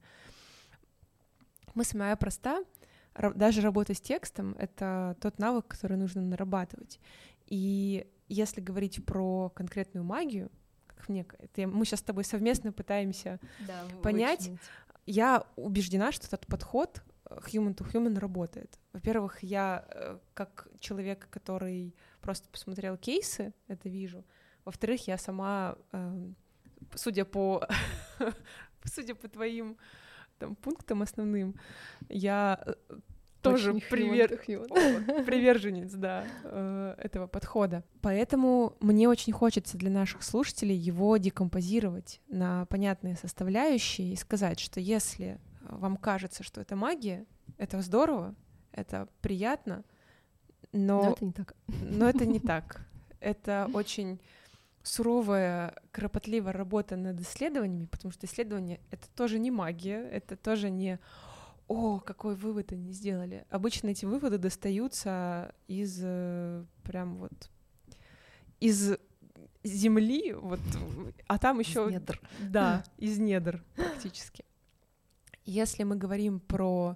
[1.76, 2.64] Мысль моя проста.
[3.16, 7.00] Даже работа с текстом— это тот навык, который нужно нарабатывать.
[7.48, 10.52] И если говорить про конкретную магию,
[10.88, 14.40] как мне, это мы сейчас с тобой совместно пытаемся да, понять.
[14.40, 14.62] Вычленить.
[15.06, 18.80] Я убеждена, что этот подход э, human to human работает.
[18.94, 24.24] Во-первых, я э, как человек, который просто посмотрел кейсы, это вижу.
[24.66, 26.36] Во-вторых, я сама, эм,
[26.94, 27.68] судя по,
[28.84, 29.78] судя по твоим
[30.40, 31.56] там, пунктам основным,
[32.10, 32.74] я э,
[33.42, 34.30] тоже привер...
[35.26, 37.84] приверженец, да, э, этого подхода.
[38.02, 44.80] Поэтому мне очень хочется для наших слушателей его декомпозировать на понятные составляющие и сказать, что
[44.80, 47.26] если вам кажется, что это магия,
[47.58, 48.36] это здорово,
[48.72, 49.84] это приятно,
[50.72, 51.56] но, но это не так.
[51.68, 52.82] Но это не так.
[53.20, 54.20] Это очень
[54.90, 61.00] суровая, кропотливая работа над исследованиями, потому что исследование— это тоже не магия, это тоже не
[61.68, 67.52] «О, какой вывод они сделали!» Обычно эти выводы достаются из э, прям вот
[68.60, 68.98] из
[69.64, 70.60] земли, вот,
[71.28, 72.20] а там еще из недр.
[72.40, 74.44] Да, из недр практически.
[75.46, 76.96] Если мы говорим про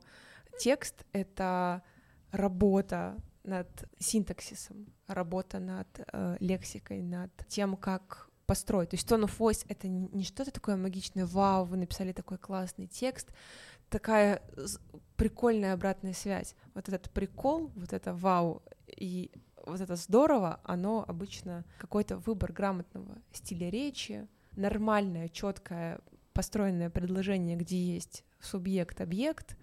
[0.59, 1.83] текст, это
[2.31, 3.67] работа над
[3.99, 8.89] синтаксисом, работа над э, лексикой, над тем, как построить.
[8.89, 12.87] То есть tone of voice— это не что-то такое магичное, вау, вы написали такой классный
[12.87, 13.29] текст,
[13.89, 14.41] такая
[15.15, 16.55] прикольная обратная связь.
[16.73, 19.31] Вот этот прикол, вот это вау и
[19.65, 25.99] вот это здорово, оно обычно какой-то выбор грамотного стиля речи, нормальное, четкое
[26.33, 29.57] построенное предложение, где есть субъект-объект,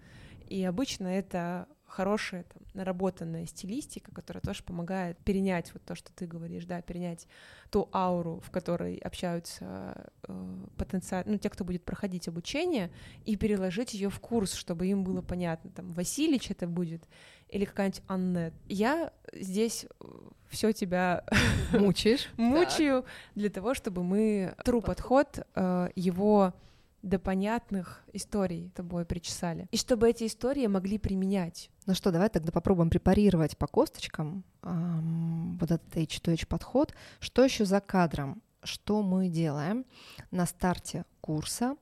[0.47, 6.25] и обычно это хорошая там, наработанная стилистика, которая тоже помогает перенять вот то, что ты
[6.25, 7.27] говоришь, да, перенять
[7.69, 12.91] ту ауру, в которой общаются э, потенциально, ну, те, кто будет проходить обучение,
[13.25, 17.03] и переложить ее в курс, чтобы им было понятно, там, Василич это будет
[17.49, 18.53] или какая-нибудь Аннет.
[18.69, 20.05] Я здесь э,
[20.49, 21.25] все тебя
[21.73, 26.53] мучаешь, мучаю для того, чтобы мы true подход э, его
[27.01, 29.67] до понятных историй тобой причесали.
[29.71, 31.69] И чтобы эти истории могли применять.
[31.85, 36.93] Ну что, давай тогда попробуем препарировать по косточкам эм, вот этот H2H подход.
[37.19, 38.41] Что еще за кадром?
[38.63, 39.85] Что мы делаем
[40.29, 41.75] на старте курса,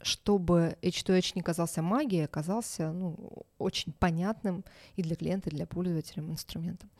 [0.00, 4.64] чтобы H2H не казался магией, а казался ну, очень понятным
[4.94, 6.90] и для клиента, и для пользователя инструментом.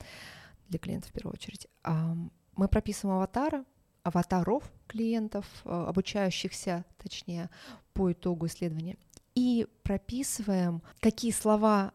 [0.67, 1.67] Для клиента в первую очередь.
[1.83, 3.63] Эм, мы прописываем аватара,
[4.03, 7.49] аватаров клиентов, э, обучающихся, точнее,
[7.93, 8.97] по итогу исследования,
[9.35, 11.91] и прописываем, какие слова,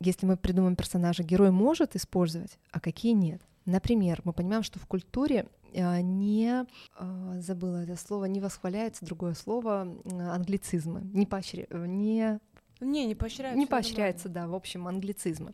[0.00, 3.40] если мы придумаем персонажа, герой может использовать, а какие нет.
[3.64, 6.64] Например, мы понимаем, что в культуре э, не
[6.98, 12.40] э, забыла это слово, не восхваляется другое слово англицизмы, не поощря, не
[12.84, 13.58] не, не поощряется.
[13.58, 15.52] Не поощряется, да, в общем, англицизмы.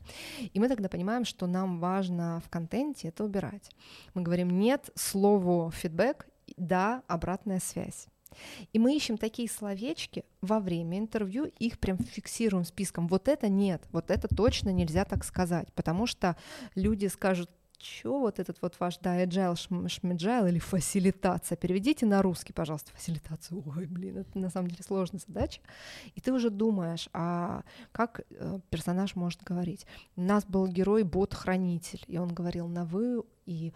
[0.53, 3.71] И мы тогда понимаем, что нам важно в контенте это убирать.
[4.15, 6.27] Мы говорим нет слову фидбэк,
[6.57, 8.07] да, обратная связь.
[8.73, 13.09] И мы ищем такие словечки во время интервью, их прям фиксируем списком.
[13.09, 16.37] Вот это нет, вот это точно нельзя так сказать, потому что
[16.75, 17.51] люди скажут,
[17.83, 23.63] что вот этот вот ваш, да, agile, шмеджайл или фасилитация, переведите на русский, пожалуйста, фасилитацию,
[23.77, 25.61] ой, блин, это на самом деле сложная задача,
[26.15, 27.63] и ты уже думаешь, а
[27.93, 29.87] как э, персонаж может говорить.
[30.17, 33.73] У нас был герой бот-хранитель, и он говорил на «вы», и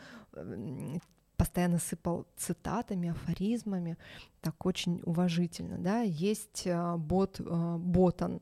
[1.37, 3.97] постоянно сыпал цитатами, афоризмами,
[4.41, 8.41] так очень уважительно, да, есть э, бот, э, ботан,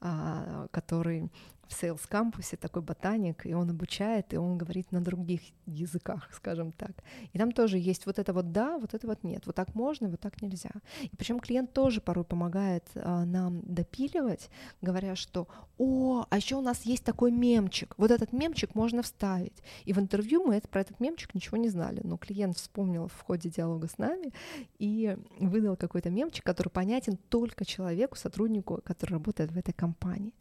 [0.00, 1.30] а, который
[1.74, 6.72] в Sales кампусе такой ботаник, и он обучает, и он говорит на других языках, скажем
[6.72, 6.92] так.
[7.32, 10.08] И там тоже есть вот это вот да, вот это вот нет, вот так можно,
[10.08, 10.70] вот так нельзя.
[11.02, 14.50] И причем клиент тоже порой помогает а, нам допиливать,
[14.80, 15.48] говоря, что
[15.78, 19.62] о, а еще у нас есть такой мемчик, вот этот мемчик можно вставить.
[19.84, 23.20] И в интервью мы это, про этот мемчик ничего не знали, но клиент вспомнил в
[23.22, 24.32] ходе диалога с нами
[24.78, 30.32] и выдал какой-то мемчик, который понятен только человеку, сотруднику, который работает в этой компании.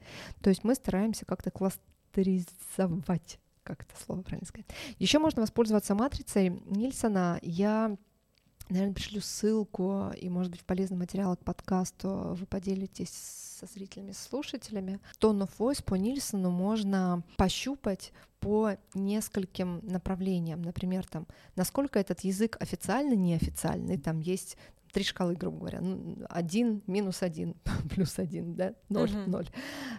[0.42, 4.68] То есть мы стараемся стараемся как-то кластеризовать как это слово правильно сказать.
[5.00, 7.40] Еще можно воспользоваться матрицей Нильсона.
[7.42, 7.96] Я
[8.68, 15.00] наверное, пришлю ссылку и, может быть, полезный материал к подкасту вы поделитесь со зрителями, слушателями.
[15.18, 18.12] Tone of Voice по Нильсону можно пощупать
[18.42, 20.62] по нескольким направлениям.
[20.62, 23.98] Например, там, насколько этот язык официально, неофициальный.
[23.98, 24.58] Там есть
[24.94, 27.56] три шкалы, грубо говоря, ну, один, минус один,
[27.90, 29.28] плюс один, да, ноль, uh-huh.
[29.28, 29.50] ноль.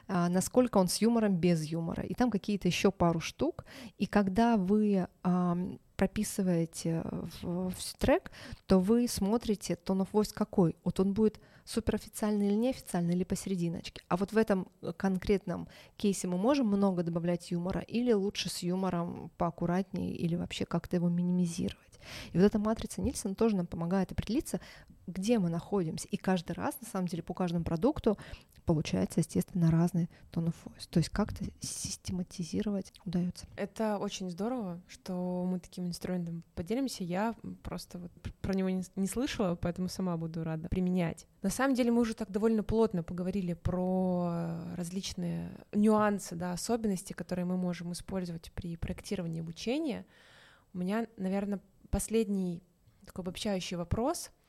[0.07, 2.05] А, насколько он с юмором, без юмора.
[2.05, 3.65] И там какие-то еще пару штук.
[3.99, 5.59] И когда вы а,
[5.97, 7.03] прописываете
[7.43, 8.31] в, в трек,
[8.67, 10.77] то вы смотрите тон of voice какой.
[10.85, 14.03] Вот он будет суперофициальный или неофициальный, или посерединочке.
[14.09, 19.31] А вот в этом конкретном кейсе мы можем много добавлять юмора, или лучше с юмором
[19.39, 21.94] поаккуратнее, или вообще как-то его минимизировать.
[22.33, 24.61] И вот эта матрица Нильсона тоже нам помогает определиться,
[25.07, 26.09] где мы находимся.
[26.09, 28.19] И каждый раз, на самом деле, по каждому продукту
[28.65, 30.89] получается, естественно, разный tone of voice.
[30.91, 33.47] То есть как-то систематизировать удается.
[33.57, 37.05] Это очень здорово, что мы таким инструментом поделимся.
[37.05, 41.27] Я просто вот про него не, не слышала, поэтому сама буду рада применять.
[41.43, 47.45] На самом деле мы уже так довольно плотно поговорили про различные нюансы, да, особенности, которые
[47.45, 50.07] мы можем использовать при проектировании обучения.
[50.73, 52.63] У меня, наверное, последний
[53.05, 54.31] такой обобщающий вопрос—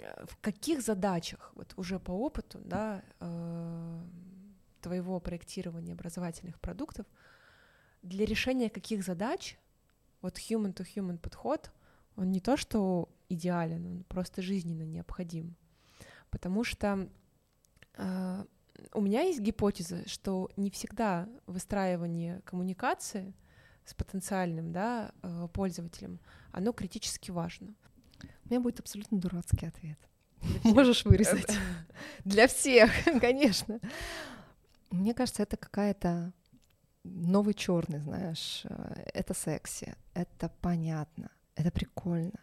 [0.00, 4.00] Э, в каких задачах, вот уже по опыту, да, э,
[4.80, 7.06] твоего проектирования образовательных продуктов,
[8.02, 9.58] для решения каких задач
[10.22, 11.70] вот human-to-human подход,
[12.16, 15.56] он не то что идеален, он просто жизненно необходим.
[16.30, 17.08] Потому что
[17.94, 18.44] э,
[18.92, 23.34] у меня есть гипотеза, что не всегда выстраивание коммуникации
[23.84, 26.20] с потенциальным да, э, пользователем,
[26.52, 27.74] оно критически важно.
[28.44, 29.98] У меня будет абсолютно дурацкий ответ.
[30.64, 31.50] Можешь вырезать.
[32.24, 33.80] Для всех, конечно.
[34.90, 36.32] Мне кажется, это какая-то
[37.04, 38.64] новый черный, знаешь,
[39.14, 42.38] это секси, это понятно, это прикольно.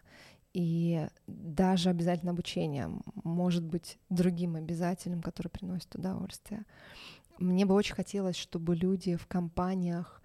[0.54, 2.90] И даже обязательно обучение
[3.22, 6.64] может быть другим обязательным, который приносит удовольствие.
[7.38, 10.17] Мне бы очень хотелось, чтобы люди в компаниях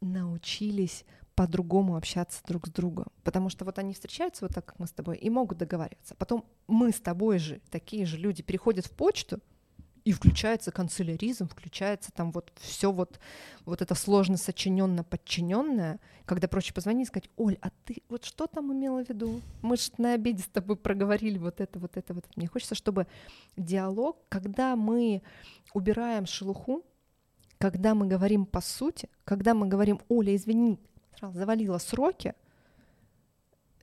[0.00, 3.06] научились по-другому общаться друг с другом.
[3.22, 6.14] Потому что вот они встречаются вот так, как мы с тобой, и могут договариваться.
[6.16, 9.40] Потом мы с тобой же, такие же люди, переходят в почту,
[10.08, 13.20] и включается канцеляризм, включается там вот все вот,
[13.66, 18.46] вот это сложно сочиненно подчиненное, когда проще позвонить и сказать, Оль, а ты вот что
[18.46, 19.42] там имела в виду?
[19.60, 22.32] Мы же на обеде с тобой проговорили вот это, вот это, вот это.
[22.36, 23.06] Мне хочется, чтобы
[23.58, 25.22] диалог, когда мы
[25.74, 26.84] убираем шелуху,
[27.58, 30.78] когда мы говорим по сути, когда мы говорим, Оля, извини,
[31.20, 32.34] завалила сроки,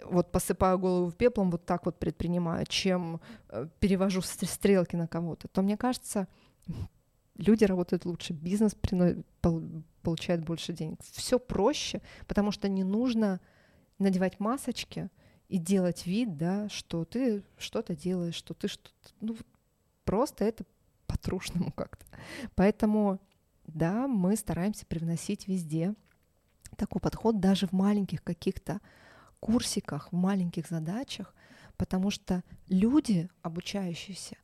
[0.03, 5.61] вот посыпаю голову пеплом, вот так вот предпринимаю, чем э, перевожу стрелки на кого-то, то
[5.61, 6.27] мне кажется,
[7.35, 8.75] люди работают лучше, бизнес
[10.01, 10.99] получает больше денег.
[11.01, 13.39] Все проще, потому что не нужно
[13.99, 15.09] надевать масочки
[15.47, 18.91] и делать вид, да, что ты что-то делаешь, что ты что-то...
[19.21, 19.35] Ну,
[20.03, 20.65] просто это
[21.07, 22.05] по-трушному как-то.
[22.55, 23.19] Поэтому,
[23.67, 25.95] да, мы стараемся привносить везде
[26.77, 28.81] такой подход даже в маленьких каких-то
[29.39, 31.33] курсиках, в маленьких задачах,
[31.77, 34.37] потому что люди, обучающиеся,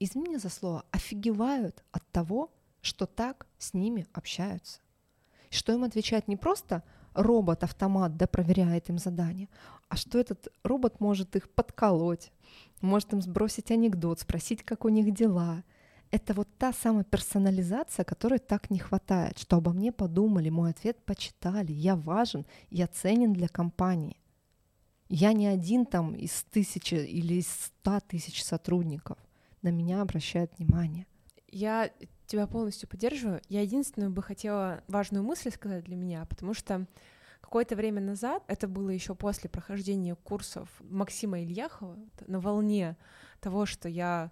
[0.00, 4.80] извини за слово, офигевают от того, что так с ними общаются.
[5.50, 6.82] Что им отвечает не просто
[7.14, 9.48] робот-автомат, да, проверяет им задание,
[9.88, 12.32] а что этот робот может их подколоть,
[12.80, 15.62] может им сбросить анекдот, спросить, как у них дела,
[16.14, 21.04] это вот та самая персонализация, которой так не хватает, что обо мне подумали, мой ответ
[21.04, 24.16] почитали, я важен, я ценен для компании.
[25.08, 29.18] Я не один там из тысячи или из ста тысяч сотрудников.
[29.62, 31.06] На меня обращают внимание.
[31.48, 31.90] Я
[32.28, 33.40] тебя полностью поддерживаю.
[33.48, 36.86] Я единственную бы хотела важную мысль сказать для меня, потому что
[37.40, 41.98] какое-то время назад, это было еще после прохождения курсов Максима Ильяхова,
[42.28, 42.96] на волне
[43.40, 44.30] того, что я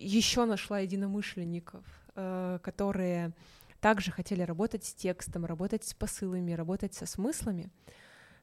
[0.00, 1.84] еще нашла единомышленников,
[2.14, 3.32] э, которые
[3.80, 7.70] также хотели работать с текстом, работать с посылами, работать со смыслами.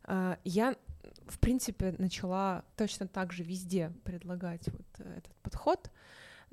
[0.04, 0.76] Э, я,
[1.28, 5.92] в принципе, начала точно так же везде предлагать вот этот подход,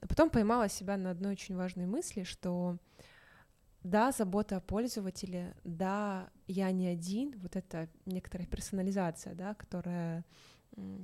[0.01, 2.79] но потом поймала себя на одной очень важной мысли, что
[3.83, 10.25] да, забота о пользователе, да, я не один, вот это некоторая персонализация, да, которая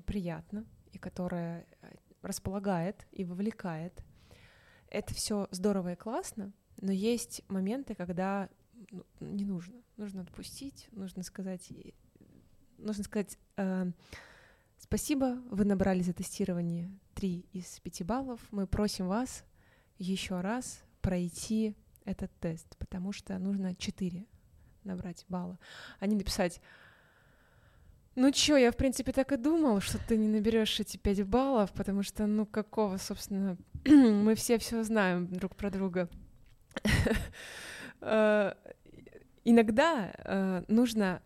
[0.07, 1.89] приятна и которая э,
[2.23, 4.05] располагает и вовлекает.
[4.89, 8.49] Это все здорово и классно, но есть моменты, когда
[8.91, 9.77] ну, не нужно.
[9.97, 11.71] Нужно отпустить, нужно сказать,
[12.79, 13.93] нужно сказать э,
[14.79, 19.45] спасибо, вы набрали за тестирование 3 из 5 баллов, мы просим вас
[19.99, 24.27] еще раз пройти этот тест, потому что нужно 4
[24.85, 25.59] набрать балла,
[25.99, 26.61] а не написать
[28.17, 31.73] ну чё, я в принципе так и думал, что ты не наберешь эти пять баллов,
[31.73, 33.57] потому что, ну какого, собственно,
[33.87, 36.09] мы все все знаем друг про друга.
[38.03, 38.55] Э,
[39.45, 41.21] иногда э, нужно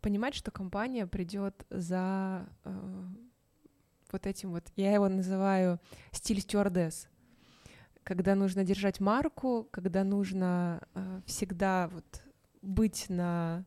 [0.00, 3.04] понимать, что компания придет за э,
[4.10, 5.78] вот этим вот, я его называю
[6.10, 7.06] стиль стюардесс,
[8.02, 10.82] когда нужно держать марку, когда нужно
[11.24, 12.24] всегда вот
[12.62, 13.64] быть на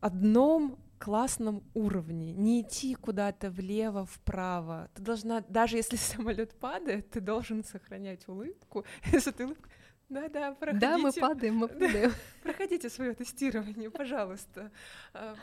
[0.00, 4.90] одном классном уровне, не идти куда-то влево, вправо.
[4.94, 8.84] Ты должна, даже если самолет падает, ты должен сохранять улыбку.
[9.12, 9.68] Если ты улыбка,
[10.08, 10.86] Да, да, проходите.
[10.86, 12.12] Да, мы падаем, мы падаем.
[12.42, 14.70] Проходите свое тестирование, пожалуйста.
[15.12, 15.36] А,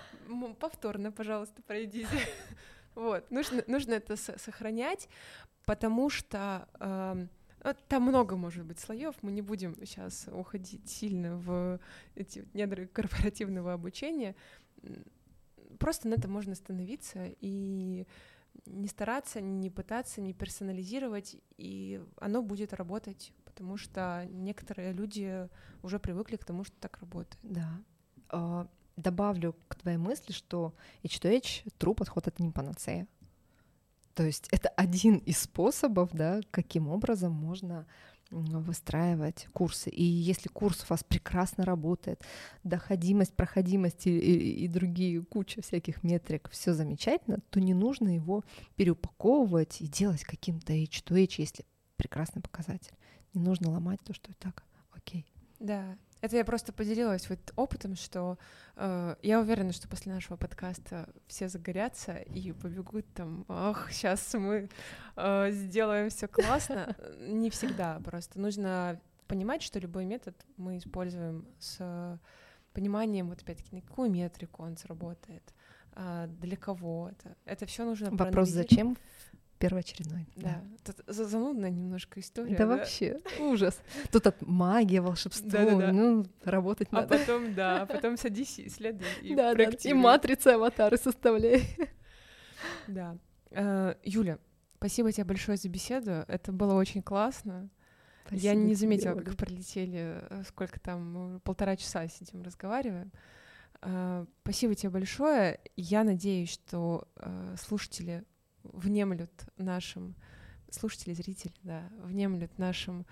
[0.60, 2.08] повторно, пожалуйста, пройдите.
[2.96, 5.10] Вот, нужно, нужно это сохранять,
[5.66, 9.16] потому что э, там много может быть слоев.
[9.22, 11.80] Мы не будем сейчас уходить сильно в
[12.16, 14.36] эти недры корпоративного обучения.
[15.84, 18.08] Просто на это можно остановиться и
[18.66, 25.50] не стараться, не пытаться, не персонализировать, и оно будет работать, потому что некоторые люди
[25.82, 27.38] уже привыкли к тому, что так работает.
[27.44, 27.82] Да.
[28.30, 30.74] А, добавлю к твоей мысли, что
[31.04, 33.06] H2H true подход это не панацея.
[34.14, 37.86] То есть это один из способов, да, каким образом можно
[38.34, 39.90] выстраивать курсы.
[39.90, 42.22] И если курс у вас прекрасно работает,
[42.64, 48.44] доходимость, проходимость и, и, и другие куча всяких метрик, все замечательно, то не нужно его
[48.76, 51.66] переупаковывать и делать каким-то H2H, если
[51.96, 52.94] прекрасный показатель.
[53.34, 55.26] Не нужно ломать то, что и так окей.
[55.60, 58.38] Да, это я просто поделилась вот опытом, что
[58.78, 64.70] э, я уверена, что после нашего подкаста все загорятся и побегут там, ах, сейчас мы
[65.18, 66.96] э, сделаем все классно.
[67.20, 68.40] Не всегда просто.
[68.40, 72.18] Нужно понимать, что любой метод мы используем с
[72.72, 75.44] пониманием, вот опять-таки, на какую метрику он сработает,
[75.98, 77.36] э, для кого это.
[77.44, 78.96] Это все нужно Вопрос, зачем
[79.64, 80.28] первоочередной.
[80.36, 80.94] Да, да.
[80.94, 82.58] Тут занудная немножко история.
[82.58, 82.78] Да, да?
[82.78, 83.80] вообще ужас.
[84.12, 85.92] Тут от магия, волшебство, да, да, да.
[85.94, 87.16] ну работать а надо.
[87.16, 91.64] А потом, да, потом садись и исследуй и да, да, и матрицы, аватары составляй.
[92.88, 93.18] Да.
[93.52, 94.40] Э, Юля,
[94.76, 96.26] спасибо тебе большое за беседу.
[96.28, 97.70] Это было очень классно.
[98.26, 103.12] Спасибо Я не заметила, тебе, как пролетели, э, сколько там, полтора часа сидим, разговариваем.
[104.44, 105.60] Спасибо тебе большое.
[105.76, 107.06] Я надеюсь, что
[107.58, 108.24] слушатели
[108.64, 110.16] внемлют нашим
[110.70, 113.06] слушатели, зрители, да, внемлют нашим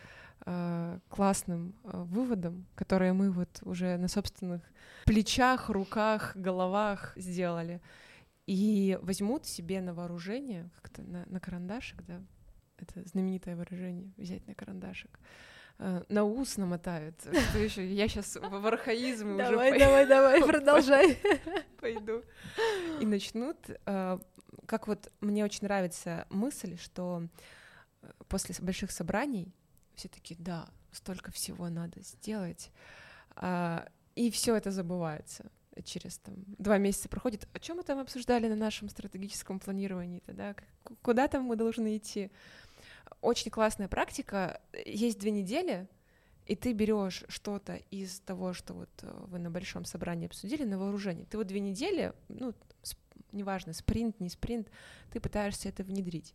[0.45, 4.61] э, классным э, выводам, которые мы вот уже на собственных
[5.05, 7.81] плечах, руках, головах сделали,
[8.47, 12.21] и возьмут себе на вооружение, как-то на, на карандашик, да,
[12.77, 15.19] это знаменитое выражение, взять на карандашик,
[16.09, 17.19] на ус намотают.
[17.21, 17.91] Что еще?
[17.91, 21.17] Я сейчас в архаизм уже Давай, давай, давай, продолжай.
[21.79, 22.21] Пойду.
[22.99, 24.19] И начнут э,
[24.65, 27.27] как вот мне очень нравится мысль, что
[28.01, 29.53] э, после больших собраний
[29.95, 32.71] все таки да, столько всего надо сделать,
[33.36, 35.51] а, и все это забывается
[35.84, 37.47] через там два месяца проходит.
[37.53, 40.23] О чем мы там обсуждали на нашем стратегическом планировании?
[40.27, 40.55] Да?
[41.01, 42.29] Куда там мы должны идти?
[43.20, 44.62] Очень классная практика.
[44.86, 45.88] Есть две недели,
[46.45, 50.80] и ты берешь что-то из того, что вот э, вы на большом собрании обсудили, на
[50.80, 51.26] вооружение.
[51.26, 52.53] Ты вот две недели, ну,
[53.32, 54.70] неважно, спринт, не спринт,
[55.12, 56.34] ты пытаешься это внедрить.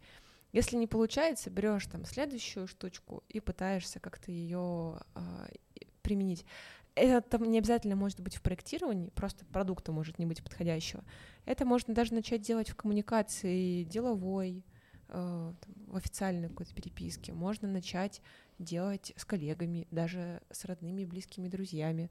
[0.53, 5.20] Если не получается, берешь там следующую штучку и пытаешься как-то ее э,
[6.03, 6.45] применить.
[6.95, 11.05] Это не обязательно может быть в проектировании, просто продукта может не быть подходящего.
[11.45, 14.64] Это можно даже начать делать в коммуникации деловой,
[15.09, 17.32] в официальной какой-то переписке.
[17.32, 18.20] Можно начать
[18.59, 22.11] делать с коллегами, даже с родными, близкими друзьями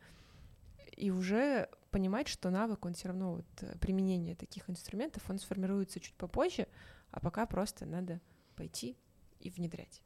[0.95, 5.99] и уже понимать, что навык, он все равно вот э, применение таких инструментов, он сформируется
[5.99, 6.67] чуть попозже,
[7.11, 8.21] а пока просто надо
[8.55, 8.97] пойти
[9.39, 10.01] и внедрять.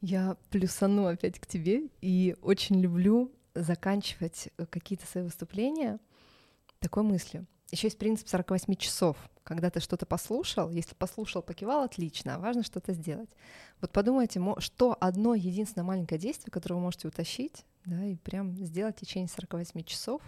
[0.00, 5.98] Я плюсану опять к тебе и очень люблю заканчивать э, какие-то свои выступления
[6.78, 7.46] такой мыслью.
[7.70, 9.16] Еще есть принцип 48 часов.
[9.44, 13.30] Когда ты что-то послушал, если послушал, покивал, отлично, а важно что-то сделать.
[13.80, 18.96] Вот подумайте, что одно единственное маленькое действие, которое вы можете утащить, да, и прям сделать
[18.96, 20.20] в течение 48 часов.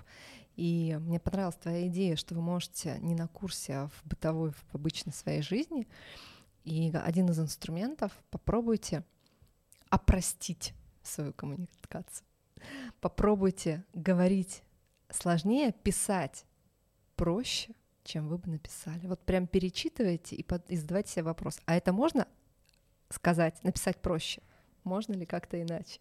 [0.57, 4.75] И мне понравилась твоя идея, что вы можете не на курсе, а в бытовой, в
[4.75, 5.89] обычной своей жизни.
[6.65, 9.05] И один из инструментов— попробуйте
[9.89, 12.25] опростить свою коммуникацию.
[13.01, 14.63] Попробуйте говорить
[15.11, 16.45] сложнее, писать
[17.17, 19.07] проще, чем вы бы написали.
[19.07, 22.27] Вот прям перечитывайте и, под, и задавайте себе вопрос, а это можно
[23.11, 24.43] сказать, написать проще?
[24.85, 26.01] Можно ли как-то иначе?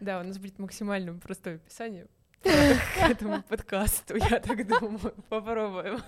[0.00, 2.06] Да, у нас будет максимально простое описание
[2.42, 5.14] к этому подкасту, я так думаю.
[5.28, 6.02] Попробуем.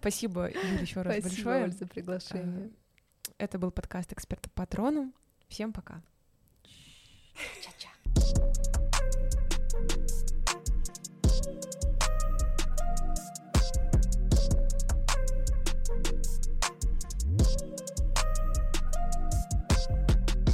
[0.00, 1.70] Спасибо, Юля, еще раз Спасибо, большое.
[1.70, 2.70] за приглашение.
[2.70, 5.12] А, это был подкаст «Эксперта Патрону».
[5.48, 6.02] Всем пока.
[7.62, 8.75] Ча-ча.